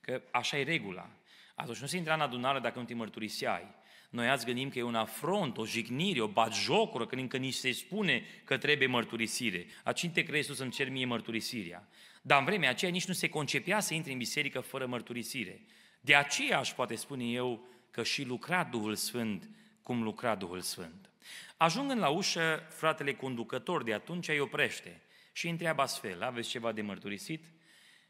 că 0.00 0.22
așa 0.30 0.58
e 0.58 0.62
regula. 0.62 1.10
Atunci 1.56 1.78
nu 1.78 1.86
se 1.86 1.96
intra 1.96 2.14
în 2.14 2.20
adunare 2.20 2.58
dacă 2.58 2.78
nu 2.78 2.84
te 2.84 2.94
mărturiseai. 2.94 3.74
Noi 4.10 4.28
azi 4.28 4.44
gândim 4.44 4.68
că 4.68 4.78
e 4.78 4.82
un 4.82 4.94
afront, 4.94 5.58
o 5.58 5.66
jignire, 5.66 6.20
o 6.20 6.26
batjocură, 6.26 7.06
când 7.06 7.20
încă 7.20 7.36
nici 7.36 7.54
se 7.54 7.72
spune 7.72 8.24
că 8.44 8.56
trebuie 8.56 8.88
mărturisire. 8.88 9.66
A 9.84 9.92
cine 9.92 10.12
te 10.12 10.22
crezi 10.22 10.48
tu 10.48 10.54
să-mi 10.54 10.70
cer 10.70 10.88
mie 10.88 11.04
mărturisirea? 11.04 11.88
Dar 12.22 12.38
în 12.38 12.44
vremea 12.44 12.70
aceea 12.70 12.90
nici 12.90 13.06
nu 13.06 13.14
se 13.14 13.28
concepea 13.28 13.80
să 13.80 13.94
intri 13.94 14.12
în 14.12 14.18
biserică 14.18 14.60
fără 14.60 14.86
mărturisire. 14.86 15.60
De 16.00 16.14
aceea 16.14 16.58
aș 16.58 16.72
poate 16.72 16.94
spune 16.94 17.24
eu 17.24 17.66
că 17.90 18.02
și 18.02 18.22
lucra 18.22 18.64
Duhul 18.64 18.94
Sfânt 18.94 19.50
cum 19.82 20.02
lucra 20.02 20.34
Duhul 20.34 20.60
Sfânt. 20.60 21.10
Ajungând 21.56 22.00
la 22.00 22.08
ușă, 22.08 22.66
fratele 22.68 23.14
conducător 23.14 23.82
de 23.82 23.92
atunci 23.92 24.28
îi 24.28 24.38
oprește 24.38 25.00
și 25.32 25.44
îi 25.44 25.50
întreabă 25.50 25.82
astfel, 25.82 26.22
aveți 26.22 26.48
ceva 26.48 26.72
de 26.72 26.82
mărturisit? 26.82 27.44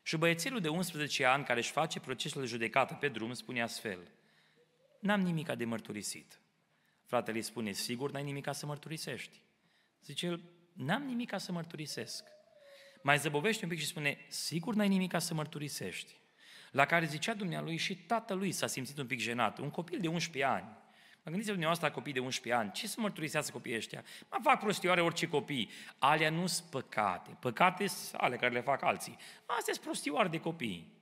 Și 0.07 0.17
băiețelul 0.17 0.61
de 0.61 0.69
11 0.69 1.25
ani 1.25 1.45
care 1.45 1.59
își 1.59 1.71
face 1.71 2.01
procesul 2.01 2.41
de 2.41 2.47
judecată 2.47 2.95
pe 2.95 3.09
drum 3.09 3.33
spune 3.33 3.63
astfel, 3.63 3.99
n-am 5.01 5.21
nimica 5.21 5.55
de 5.55 5.65
mărturisit. 5.65 6.41
Fratele 7.05 7.37
îi 7.37 7.43
spune, 7.43 7.73
sigur 7.73 8.11
n-ai 8.11 8.23
nimica 8.23 8.53
să 8.53 8.67
mărturisești? 8.67 9.43
Zice 10.05 10.27
el, 10.27 10.43
n-am 10.73 11.03
nimica 11.03 11.39
să 11.39 11.53
mărturisesc. 11.53 12.25
Mai 13.03 13.19
zăbovește 13.19 13.65
un 13.65 13.71
pic 13.71 13.79
și 13.79 13.87
spune, 13.87 14.19
sigur 14.29 14.75
n-ai 14.75 14.89
nimica 14.89 15.19
să 15.19 15.35
mărturisești 15.35 16.21
la 16.71 16.85
care 16.85 17.07
zicea 17.07 17.35
dumnealui 17.35 17.77
și 17.77 17.97
tatălui 17.97 18.53
s-a 18.53 18.67
simțit 18.67 18.99
un 18.99 19.07
pic 19.07 19.21
jenat, 19.21 19.59
un 19.59 19.71
copil 19.71 19.99
de 20.01 20.09
11 20.09 20.45
ani. 20.45 20.67
Mă 21.27 21.33
gândiți 21.33 21.51
dumneavoastră 21.51 21.89
la 21.89 21.95
copii 21.95 22.13
de 22.13 22.21
11 22.21 22.63
ani, 22.63 22.73
ce 22.73 22.87
să 22.87 23.01
mărturisească 23.01 23.53
copiii 23.53 23.77
ăștia? 23.77 24.05
Mă 24.31 24.39
fac 24.43 24.61
prostioare 24.61 25.01
orice 25.01 25.29
copii. 25.29 25.71
Alea 25.99 26.31
nu 26.31 26.47
sunt 26.47 26.71
păcate. 26.71 27.37
Păcate 27.41 27.87
sunt 27.87 28.21
ale 28.21 28.37
care 28.37 28.53
le 28.53 28.61
fac 28.61 28.83
alții. 28.83 29.17
Astea 29.47 29.73
sunt 29.73 29.85
prostioare 29.85 30.29
de 30.29 30.41
copii. 30.41 30.93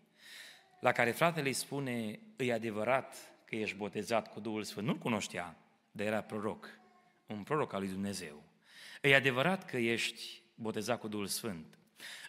La 0.81 0.93
care 0.93 1.11
fratele 1.11 1.47
îi 1.47 1.53
spune, 1.53 2.19
e 2.37 2.53
adevărat 2.53 3.17
că 3.45 3.57
ești 3.57 3.77
botezat 3.77 4.33
cu 4.33 4.41
Duhul 4.41 4.63
Sfânt. 4.63 4.87
Nu-l 4.87 4.99
cunoștea, 4.99 5.57
dar 5.91 6.07
era 6.07 6.21
proroc. 6.21 6.69
Un 7.27 7.43
proroc 7.43 7.73
al 7.73 7.81
lui 7.81 7.89
Dumnezeu. 7.89 8.43
E 9.03 9.15
adevărat 9.15 9.65
că 9.65 9.77
ești 9.77 10.43
botezat 10.55 11.01
cu 11.01 11.09
Duhul 11.09 11.27
Sfânt. 11.27 11.79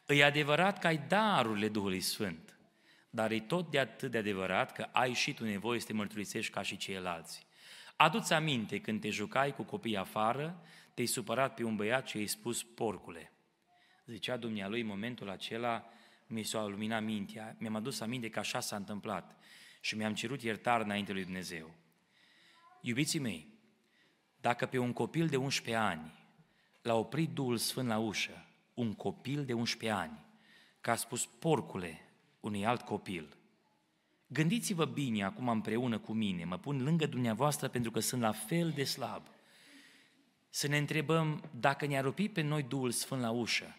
E 0.08 0.24
adevărat 0.24 0.80
că 0.80 0.88
ai 0.88 0.98
darurile 0.98 1.70
Duhului 1.70 2.02
Sfânt 2.02 2.56
dar 3.10 3.32
e 3.32 3.40
tot 3.40 3.72
de 3.72 3.80
atât 3.80 4.12
de 4.12 4.18
adevărat 4.18 4.72
că 4.72 4.88
ai 4.92 5.14
și 5.14 5.34
tu 5.34 5.44
nevoie 5.44 5.80
să 5.80 5.86
te 5.86 5.94
mărturisești 5.94 6.52
ca 6.52 6.62
și 6.62 6.78
ceilalți. 6.78 7.45
Adu-ți 7.96 8.34
aminte 8.34 8.82
când 8.82 9.02
te 9.02 9.10
jucai 9.10 9.56
cu 9.56 9.64
copiii 9.64 9.98
afară, 9.98 10.62
te-ai 10.94 11.08
supărat 11.08 11.54
pe 11.54 11.64
un 11.64 11.76
băiat 11.76 12.08
și 12.08 12.18
i-ai 12.18 12.28
spus 12.28 12.64
porcule. 12.64 13.32
Zicea 14.06 14.38
dumnealui 14.38 14.82
în 14.82 14.88
momentul 14.88 15.30
acela, 15.30 15.90
mi 16.28 16.44
s-a 16.44 16.66
luminat 16.66 17.04
mintea, 17.04 17.56
mi-am 17.60 17.76
adus 17.76 18.00
aminte 18.00 18.30
că 18.30 18.40
așa 18.40 18.60
s-a 18.60 18.76
întâmplat 18.76 19.38
și 19.82 19.96
mi-am 19.96 20.14
cerut 20.14 20.42
iertare 20.42 20.84
înainte 20.84 21.12
lui 21.12 21.24
Dumnezeu. 21.24 21.72
Iubiții 22.82 23.20
mei, 23.20 23.54
dacă 24.42 24.66
pe 24.66 24.78
un 24.78 24.94
copil 24.94 25.28
de 25.28 25.38
11 25.38 25.84
ani 25.84 26.14
l-a 26.82 26.96
oprit 26.96 27.30
Duhul 27.30 27.58
Sfânt 27.58 27.88
la 27.88 27.98
ușă, 27.98 28.46
un 28.74 28.94
copil 28.94 29.46
de 29.46 29.54
11 29.54 30.00
ani, 30.00 30.26
că 30.82 30.92
a 30.92 30.96
spus 30.96 31.26
porcule, 31.26 32.02
unui 32.40 32.66
alt 32.66 32.82
copil. 32.82 33.38
Gândiți-vă 34.28 34.86
bine 34.86 35.24
acum 35.24 35.50
împreună 35.50 35.98
cu 36.00 36.14
mine, 36.14 36.44
mă 36.44 36.58
pun 36.58 36.84
lângă 36.84 37.06
dumneavoastră 37.06 37.68
pentru 37.68 37.92
că 37.92 38.00
sunt 38.00 38.22
la 38.22 38.32
fel 38.32 38.72
de 38.72 38.84
slab. 38.84 39.28
Să 40.50 40.68
ne 40.68 40.78
întrebăm 40.78 41.50
dacă 41.60 41.86
ne-a 41.86 42.02
rupi 42.02 42.30
pe 42.30 42.42
noi 42.42 42.64
Duhul 42.64 42.92
Sfânt 42.92 43.22
la 43.22 43.30
ușă, 43.30 43.78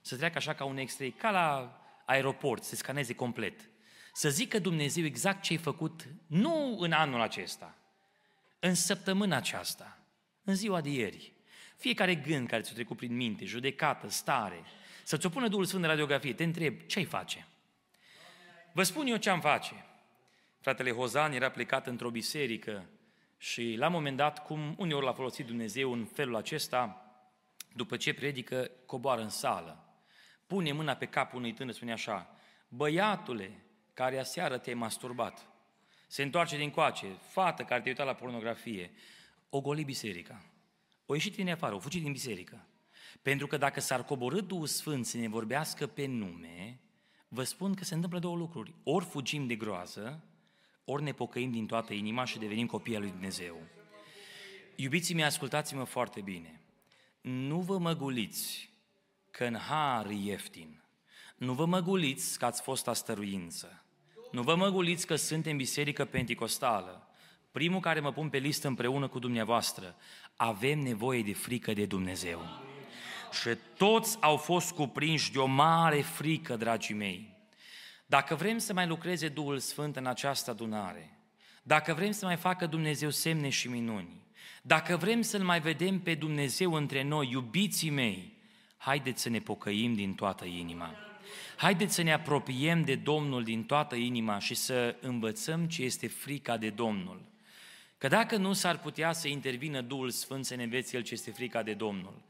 să 0.00 0.16
treacă 0.16 0.36
așa 0.36 0.54
ca 0.54 0.64
un 0.64 0.76
extra, 0.76 1.06
ca 1.16 1.30
la 1.30 1.80
aeroport, 2.06 2.62
să 2.62 2.68
se 2.68 2.76
scaneze 2.76 3.14
complet. 3.14 3.70
Să 4.12 4.30
zică 4.30 4.58
Dumnezeu 4.58 5.04
exact 5.04 5.42
ce 5.42 5.52
ai 5.52 5.58
făcut, 5.58 6.08
nu 6.26 6.76
în 6.78 6.92
anul 6.92 7.20
acesta, 7.20 7.78
în 8.58 8.74
săptămâna 8.74 9.36
aceasta, 9.36 9.98
în 10.44 10.54
ziua 10.54 10.80
de 10.80 10.90
ieri. 10.90 11.32
Fiecare 11.76 12.14
gând 12.14 12.48
care 12.48 12.62
ți-a 12.62 12.74
trecut 12.74 12.96
prin 12.96 13.16
minte, 13.16 13.44
judecată, 13.44 14.08
stare, 14.08 14.62
să 15.04 15.16
ți-o 15.16 15.28
pună 15.28 15.48
Duhul 15.48 15.64
Sfânt 15.64 15.82
de 15.82 15.88
radiografie, 15.88 16.34
te 16.34 16.44
întreb, 16.44 16.80
ce 16.86 16.98
ai 16.98 17.04
face? 17.04 17.46
Vă 18.76 18.82
spun 18.82 19.06
eu 19.06 19.16
ce 19.16 19.30
am 19.30 19.40
face. 19.40 19.84
Fratele 20.60 20.90
Hozan 20.90 21.32
era 21.32 21.48
plecat 21.48 21.86
într-o 21.86 22.10
biserică 22.10 22.86
și 23.36 23.74
la 23.78 23.86
un 23.86 23.92
moment 23.92 24.16
dat, 24.16 24.44
cum 24.44 24.74
uneori 24.78 25.04
l-a 25.04 25.12
folosit 25.12 25.46
Dumnezeu 25.46 25.92
în 25.92 26.04
felul 26.04 26.36
acesta, 26.36 27.12
după 27.72 27.96
ce 27.96 28.14
predică, 28.14 28.70
coboară 28.86 29.20
în 29.20 29.28
sală. 29.28 29.98
Pune 30.46 30.72
mâna 30.72 30.94
pe 30.94 31.06
capul 31.06 31.38
unui 31.38 31.52
tânăr, 31.52 31.74
spune 31.74 31.92
așa, 31.92 32.36
băiatule 32.68 33.64
care 33.92 34.18
aseară 34.18 34.58
te-ai 34.58 34.74
masturbat, 34.74 35.48
se 36.06 36.22
întoarce 36.22 36.56
din 36.56 36.70
coace, 36.70 37.06
fată 37.28 37.62
care 37.62 37.80
te-ai 37.80 37.92
uitat 37.92 38.06
la 38.06 38.14
pornografie, 38.14 38.90
o 39.48 39.60
goli 39.60 39.84
biserica. 39.84 40.44
O 41.06 41.14
ieșit 41.14 41.34
din 41.34 41.50
afară, 41.50 41.74
o 41.74 41.78
fugit 41.78 42.02
din 42.02 42.12
biserică. 42.12 42.66
Pentru 43.22 43.46
că 43.46 43.56
dacă 43.56 43.80
s-ar 43.80 44.04
coborâ 44.04 44.40
Duhul 44.40 44.66
Sfânt 44.66 45.06
să 45.06 45.16
ne 45.16 45.28
vorbească 45.28 45.86
pe 45.86 46.06
nume, 46.06 46.78
vă 47.34 47.42
spun 47.42 47.74
că 47.74 47.84
se 47.84 47.94
întâmplă 47.94 48.18
două 48.18 48.36
lucruri. 48.36 48.74
Ori 48.82 49.04
fugim 49.04 49.46
de 49.46 49.54
groază, 49.54 50.24
ori 50.84 51.02
ne 51.02 51.12
pocăim 51.12 51.50
din 51.50 51.66
toată 51.66 51.92
inima 51.92 52.24
și 52.24 52.38
devenim 52.38 52.66
copii 52.66 52.94
al 52.94 53.00
lui 53.00 53.10
Dumnezeu. 53.10 53.56
Iubiții 54.76 55.14
mei, 55.14 55.24
ascultați-mă 55.24 55.84
foarte 55.84 56.20
bine. 56.20 56.60
Nu 57.20 57.60
vă 57.60 57.78
măguliți 57.78 58.70
că 59.30 59.44
în 59.44 59.56
har 59.56 60.06
e 60.06 60.14
ieftin. 60.14 60.82
Nu 61.36 61.52
vă 61.52 61.66
măguliți 61.66 62.38
că 62.38 62.44
ați 62.44 62.62
fost 62.62 62.88
astăruință. 62.88 63.84
Nu 64.32 64.42
vă 64.42 64.54
măguliți 64.54 65.06
că 65.06 65.16
suntem 65.16 65.56
biserică 65.56 66.04
penticostală. 66.04 67.08
Primul 67.50 67.80
care 67.80 68.00
mă 68.00 68.12
pun 68.12 68.28
pe 68.28 68.38
listă 68.38 68.68
împreună 68.68 69.08
cu 69.08 69.18
dumneavoastră. 69.18 69.96
Avem 70.36 70.78
nevoie 70.78 71.22
de 71.22 71.32
frică 71.32 71.72
de 71.72 71.86
Dumnezeu. 71.86 72.63
Și 73.40 73.56
toți 73.76 74.16
au 74.20 74.36
fost 74.36 74.72
cuprinși 74.72 75.32
de 75.32 75.38
o 75.38 75.46
mare 75.46 76.00
frică, 76.00 76.56
dragii 76.56 76.94
mei. 76.94 77.32
Dacă 78.06 78.34
vrem 78.34 78.58
să 78.58 78.72
mai 78.72 78.86
lucreze 78.86 79.28
Duhul 79.28 79.58
Sfânt 79.58 79.96
în 79.96 80.06
această 80.06 80.50
adunare, 80.50 81.18
dacă 81.62 81.94
vrem 81.94 82.10
să 82.10 82.26
mai 82.26 82.36
facă 82.36 82.66
Dumnezeu 82.66 83.10
semne 83.10 83.48
și 83.48 83.68
minuni, 83.68 84.22
dacă 84.62 84.96
vrem 84.96 85.22
să-L 85.22 85.42
mai 85.42 85.60
vedem 85.60 86.00
pe 86.00 86.14
Dumnezeu 86.14 86.72
între 86.72 87.02
noi, 87.02 87.28
iubiții 87.30 87.90
mei, 87.90 88.32
haideți 88.76 89.22
să 89.22 89.28
ne 89.28 89.38
pocăim 89.38 89.94
din 89.94 90.14
toată 90.14 90.44
inima. 90.44 90.94
Haideți 91.56 91.94
să 91.94 92.02
ne 92.02 92.12
apropiem 92.12 92.82
de 92.82 92.94
Domnul 92.94 93.44
din 93.44 93.64
toată 93.64 93.94
inima 93.94 94.38
și 94.38 94.54
să 94.54 94.96
învățăm 95.00 95.68
ce 95.68 95.82
este 95.82 96.08
frica 96.08 96.56
de 96.56 96.70
Domnul. 96.70 97.20
Că 97.98 98.08
dacă 98.08 98.36
nu 98.36 98.52
s-ar 98.52 98.78
putea 98.78 99.12
să 99.12 99.28
intervină 99.28 99.80
Duhul 99.80 100.10
Sfânt 100.10 100.44
să 100.44 100.54
ne 100.54 100.62
învețe 100.62 100.96
El 100.96 101.02
ce 101.02 101.14
este 101.14 101.30
frica 101.30 101.62
de 101.62 101.74
Domnul. 101.74 102.22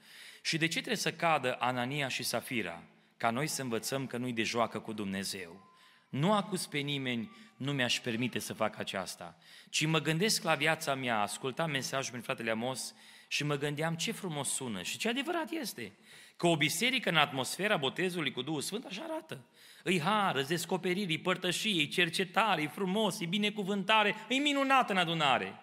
Și 0.44 0.58
de 0.58 0.66
ce 0.66 0.72
trebuie 0.72 0.96
să 0.96 1.12
cadă 1.12 1.56
Anania 1.58 2.08
și 2.08 2.22
Safira? 2.22 2.82
Ca 3.16 3.30
noi 3.30 3.46
să 3.46 3.62
învățăm 3.62 4.06
că 4.06 4.16
nu-i 4.16 4.32
de 4.32 4.42
joacă 4.42 4.78
cu 4.78 4.92
Dumnezeu. 4.92 5.72
Nu 6.08 6.32
acuz 6.32 6.66
pe 6.66 6.78
nimeni, 6.78 7.30
nu 7.56 7.72
mi-aș 7.72 8.00
permite 8.00 8.38
să 8.38 8.52
fac 8.52 8.78
aceasta, 8.78 9.38
ci 9.70 9.86
mă 9.86 10.00
gândesc 10.00 10.42
la 10.42 10.54
viața 10.54 10.94
mea, 10.94 11.20
ascultam 11.20 11.70
mesajul 11.70 12.10
prin 12.10 12.22
fratele 12.22 12.50
Amos 12.50 12.94
și 13.28 13.44
mă 13.44 13.56
gândeam 13.56 13.94
ce 13.94 14.12
frumos 14.12 14.48
sună 14.48 14.82
și 14.82 14.98
ce 14.98 15.08
adevărat 15.08 15.50
este. 15.50 15.92
Că 16.36 16.46
o 16.46 16.56
biserică 16.56 17.08
în 17.08 17.16
atmosfera 17.16 17.76
botezului 17.76 18.32
cu 18.32 18.42
Duhul 18.42 18.60
Sfânt 18.60 18.84
așa 18.84 19.02
arată. 19.02 19.44
Îi 19.82 20.00
har, 20.00 20.36
îți 20.36 20.48
descoperiri, 20.48 21.10
îi 21.10 21.20
părtășie, 21.20 21.80
îi 21.80 21.88
cercetare, 21.88 22.60
îi 22.60 22.70
frumos, 22.74 23.20
îi 23.20 23.26
binecuvântare, 23.26 24.14
îi 24.28 24.38
minunat 24.38 24.90
în 24.90 24.96
adunare. 24.96 25.60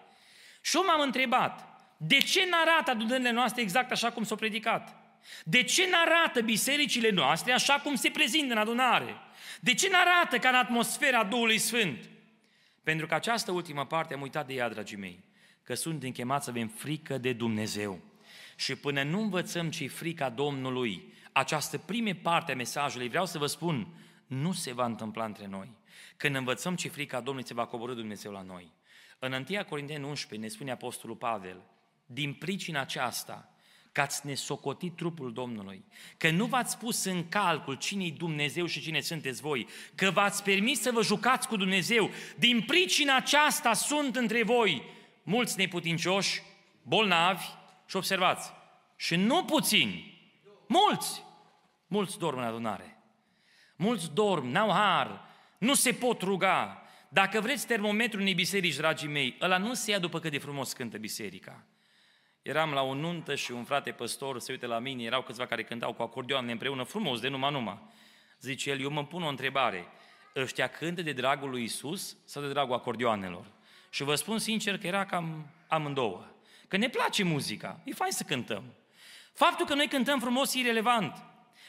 Și 0.60 0.76
eu 0.76 0.84
m-am 0.84 1.00
întrebat, 1.00 1.71
de 2.06 2.18
ce 2.18 2.48
n-arată 2.50 2.90
adunările 2.90 3.30
noastre 3.30 3.62
exact 3.62 3.90
așa 3.90 4.10
cum 4.10 4.24
s-au 4.24 4.36
predicat? 4.36 4.96
De 5.44 5.62
ce 5.62 5.88
n-arată 5.90 6.40
bisericile 6.40 7.10
noastre 7.10 7.52
așa 7.52 7.74
cum 7.74 7.94
se 7.94 8.10
prezintă 8.10 8.52
în 8.52 8.58
adunare? 8.58 9.16
De 9.60 9.74
ce 9.74 9.88
n-arată 9.88 10.38
ca 10.38 10.48
în 10.48 10.54
atmosfera 10.54 11.24
Duhului 11.24 11.58
Sfânt? 11.58 12.08
Pentru 12.82 13.06
că 13.06 13.14
această 13.14 13.52
ultimă 13.52 13.86
parte 13.86 14.14
am 14.14 14.20
uitat 14.20 14.46
de 14.46 14.54
ea, 14.54 14.68
dragii 14.68 14.96
mei, 14.96 15.24
că 15.62 15.74
suntem 15.74 16.10
chemați 16.10 16.44
să 16.44 16.50
avem 16.50 16.68
frică 16.68 17.18
de 17.18 17.32
Dumnezeu. 17.32 18.00
Și 18.56 18.76
până 18.76 19.02
nu 19.02 19.20
învățăm 19.20 19.70
ce 19.70 19.88
frica 19.88 20.28
Domnului, 20.28 21.12
această 21.32 21.78
prime 21.78 22.14
parte 22.14 22.52
a 22.52 22.56
mesajului, 22.56 23.08
vreau 23.08 23.26
să 23.26 23.38
vă 23.38 23.46
spun, 23.46 23.86
nu 24.26 24.52
se 24.52 24.72
va 24.72 24.84
întâmpla 24.84 25.24
între 25.24 25.46
noi. 25.46 25.68
Când 26.16 26.36
învățăm 26.36 26.76
ce 26.76 26.88
frica 26.88 27.20
Domnului, 27.20 27.48
se 27.48 27.54
va 27.54 27.66
coborâ 27.66 27.94
Dumnezeu 27.94 28.32
la 28.32 28.42
noi. 28.42 28.72
În 29.18 29.32
1 29.32 29.64
Corinteni 29.64 30.04
11 30.04 30.48
ne 30.48 30.48
spune 30.48 30.70
Apostolul 30.70 31.16
Pavel, 31.16 31.62
din 32.06 32.34
pricina 32.34 32.80
aceasta, 32.80 33.52
că 33.92 34.00
ați 34.00 34.26
nesocotit 34.26 34.96
trupul 34.96 35.32
Domnului, 35.32 35.84
că 36.16 36.30
nu 36.30 36.44
v-ați 36.44 36.78
pus 36.78 37.04
în 37.04 37.28
calcul 37.28 37.74
cine 37.74 38.08
Dumnezeu 38.08 38.66
și 38.66 38.80
cine 38.80 39.00
sunteți 39.00 39.40
voi, 39.40 39.68
că 39.94 40.10
v-ați 40.10 40.42
permis 40.42 40.80
să 40.80 40.90
vă 40.90 41.02
jucați 41.02 41.48
cu 41.48 41.56
Dumnezeu. 41.56 42.10
Din 42.38 42.62
pricina 42.62 43.16
aceasta 43.16 43.72
sunt 43.72 44.16
între 44.16 44.42
voi 44.42 44.82
mulți 45.22 45.58
neputincioși, 45.58 46.42
bolnavi 46.82 47.44
și 47.86 47.96
observați, 47.96 48.50
și 48.96 49.16
nu 49.16 49.44
puțini, 49.44 50.20
mulți, 50.68 51.22
mulți 51.86 52.18
dorm 52.18 52.38
în 52.38 52.44
adunare. 52.44 52.96
Mulți 53.76 54.12
dorm, 54.12 54.46
n-au 54.46 54.70
har, 54.70 55.20
nu 55.58 55.74
se 55.74 55.92
pot 55.92 56.20
ruga. 56.20 56.82
Dacă 57.08 57.40
vreți 57.40 57.66
termometrul 57.66 58.20
unei 58.20 58.34
biserici, 58.34 58.76
dragii 58.76 59.08
mei, 59.08 59.36
ăla 59.40 59.58
nu 59.58 59.74
se 59.74 59.90
ia 59.90 59.98
după 59.98 60.20
cât 60.20 60.30
de 60.30 60.38
frumos 60.38 60.72
cântă 60.72 60.98
biserica. 60.98 61.66
Eram 62.42 62.72
la 62.72 62.82
o 62.82 62.94
nuntă 62.94 63.34
și 63.34 63.52
un 63.52 63.64
frate 63.64 63.90
păstor 63.90 64.38
se 64.38 64.52
uite 64.52 64.66
la 64.66 64.78
mine, 64.78 65.02
erau 65.02 65.22
câțiva 65.22 65.46
care 65.46 65.62
cântau 65.62 65.92
cu 65.92 66.02
acordioane 66.02 66.52
împreună, 66.52 66.82
frumos, 66.82 67.20
de 67.20 67.28
numai 67.28 67.50
numai. 67.50 67.78
Zice 68.40 68.70
el, 68.70 68.80
eu 68.80 68.90
mă 68.90 69.04
pun 69.04 69.22
o 69.22 69.28
întrebare, 69.28 69.86
ăștia 70.36 70.66
cântă 70.66 71.02
de 71.02 71.12
dragul 71.12 71.50
lui 71.50 71.62
Isus 71.62 72.16
sau 72.24 72.42
de 72.42 72.48
dragul 72.48 72.74
acordioanelor? 72.74 73.46
Și 73.90 74.02
vă 74.02 74.14
spun 74.14 74.38
sincer 74.38 74.78
că 74.78 74.86
era 74.86 75.06
cam 75.06 75.46
amândouă. 75.68 76.26
Că 76.68 76.76
ne 76.76 76.88
place 76.88 77.22
muzica, 77.22 77.80
e 77.84 77.92
fain 77.92 78.12
să 78.12 78.22
cântăm. 78.22 78.64
Faptul 79.32 79.66
că 79.66 79.74
noi 79.74 79.88
cântăm 79.88 80.20
frumos 80.20 80.54
e 80.54 80.58
irrelevant. 80.58 81.22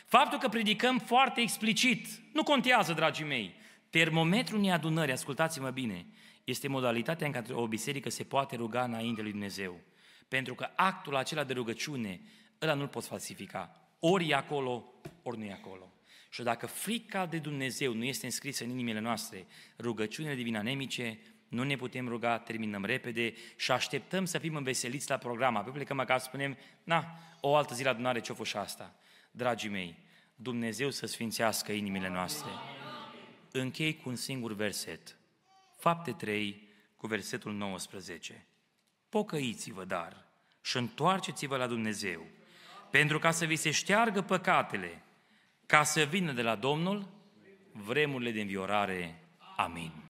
Faptul 0.05 0.39
că 0.39 0.47
predicăm 0.47 0.99
foarte 0.99 1.41
explicit, 1.41 2.07
nu 2.33 2.43
contează, 2.43 2.93
dragii 2.93 3.25
mei. 3.25 3.55
Termometrul 3.89 4.57
unei 4.57 4.71
adunări, 4.71 5.11
ascultați-mă 5.11 5.69
bine, 5.69 6.05
este 6.43 6.67
modalitatea 6.67 7.27
în 7.27 7.33
care 7.33 7.53
o 7.53 7.67
biserică 7.67 8.09
se 8.09 8.23
poate 8.23 8.55
ruga 8.55 8.83
înainte 8.83 9.21
lui 9.21 9.31
Dumnezeu. 9.31 9.79
Pentru 10.27 10.55
că 10.55 10.69
actul 10.75 11.15
acela 11.15 11.43
de 11.43 11.53
rugăciune, 11.53 12.21
ăla 12.61 12.73
nu-l 12.73 12.87
poți 12.87 13.07
falsifica. 13.07 13.87
Ori 13.99 14.29
e 14.29 14.35
acolo, 14.35 14.93
ori 15.23 15.37
nu 15.37 15.43
e 15.43 15.51
acolo. 15.51 15.93
Și 16.29 16.43
dacă 16.43 16.65
frica 16.65 17.25
de 17.25 17.37
Dumnezeu 17.37 17.93
nu 17.93 18.03
este 18.03 18.25
înscrisă 18.25 18.63
în 18.63 18.69
inimile 18.69 18.99
noastre, 18.99 19.45
rugăciunile 19.79 20.35
divine 20.35 20.57
anemice, 20.57 21.19
nu 21.47 21.63
ne 21.63 21.75
putem 21.75 22.07
ruga, 22.07 22.37
terminăm 22.37 22.85
repede 22.85 23.33
și 23.55 23.71
așteptăm 23.71 24.25
să 24.25 24.37
fim 24.37 24.55
înveseliți 24.55 25.09
la 25.09 25.17
program. 25.17 25.55
Apoi 25.55 25.71
plecăm 25.71 25.99
acasă, 25.99 26.25
spunem, 26.27 26.57
na, 26.83 27.17
o 27.41 27.55
altă 27.55 27.73
zi 27.73 27.83
la 27.83 27.89
adunare, 27.89 28.19
ce-o 28.19 28.35
fost 28.35 28.55
asta? 28.55 28.95
Dragii 29.31 29.69
mei, 29.69 29.97
Dumnezeu 30.35 30.89
să 30.89 31.05
sfințească 31.05 31.71
inimile 31.71 32.09
noastre. 32.09 32.49
Închei 33.51 33.95
cu 33.95 34.09
un 34.09 34.15
singur 34.15 34.53
verset. 34.53 35.17
Fapte 35.77 36.11
3, 36.11 36.67
cu 36.95 37.07
versetul 37.07 37.53
19. 37.53 38.45
Pocăiți-vă, 39.13 39.83
dar, 39.85 40.25
și 40.61 40.77
întoarceți-vă 40.77 41.57
la 41.57 41.67
Dumnezeu, 41.67 42.25
pentru 42.91 43.19
ca 43.19 43.31
să 43.31 43.45
vi 43.45 43.55
se 43.55 43.71
șteargă 43.71 44.21
păcatele, 44.21 45.03
ca 45.65 45.83
să 45.83 46.03
vină 46.03 46.31
de 46.31 46.41
la 46.41 46.55
Domnul 46.55 47.07
vremurile 47.71 48.31
de 48.31 48.41
înviorare. 48.41 49.19
Amin. 49.57 50.02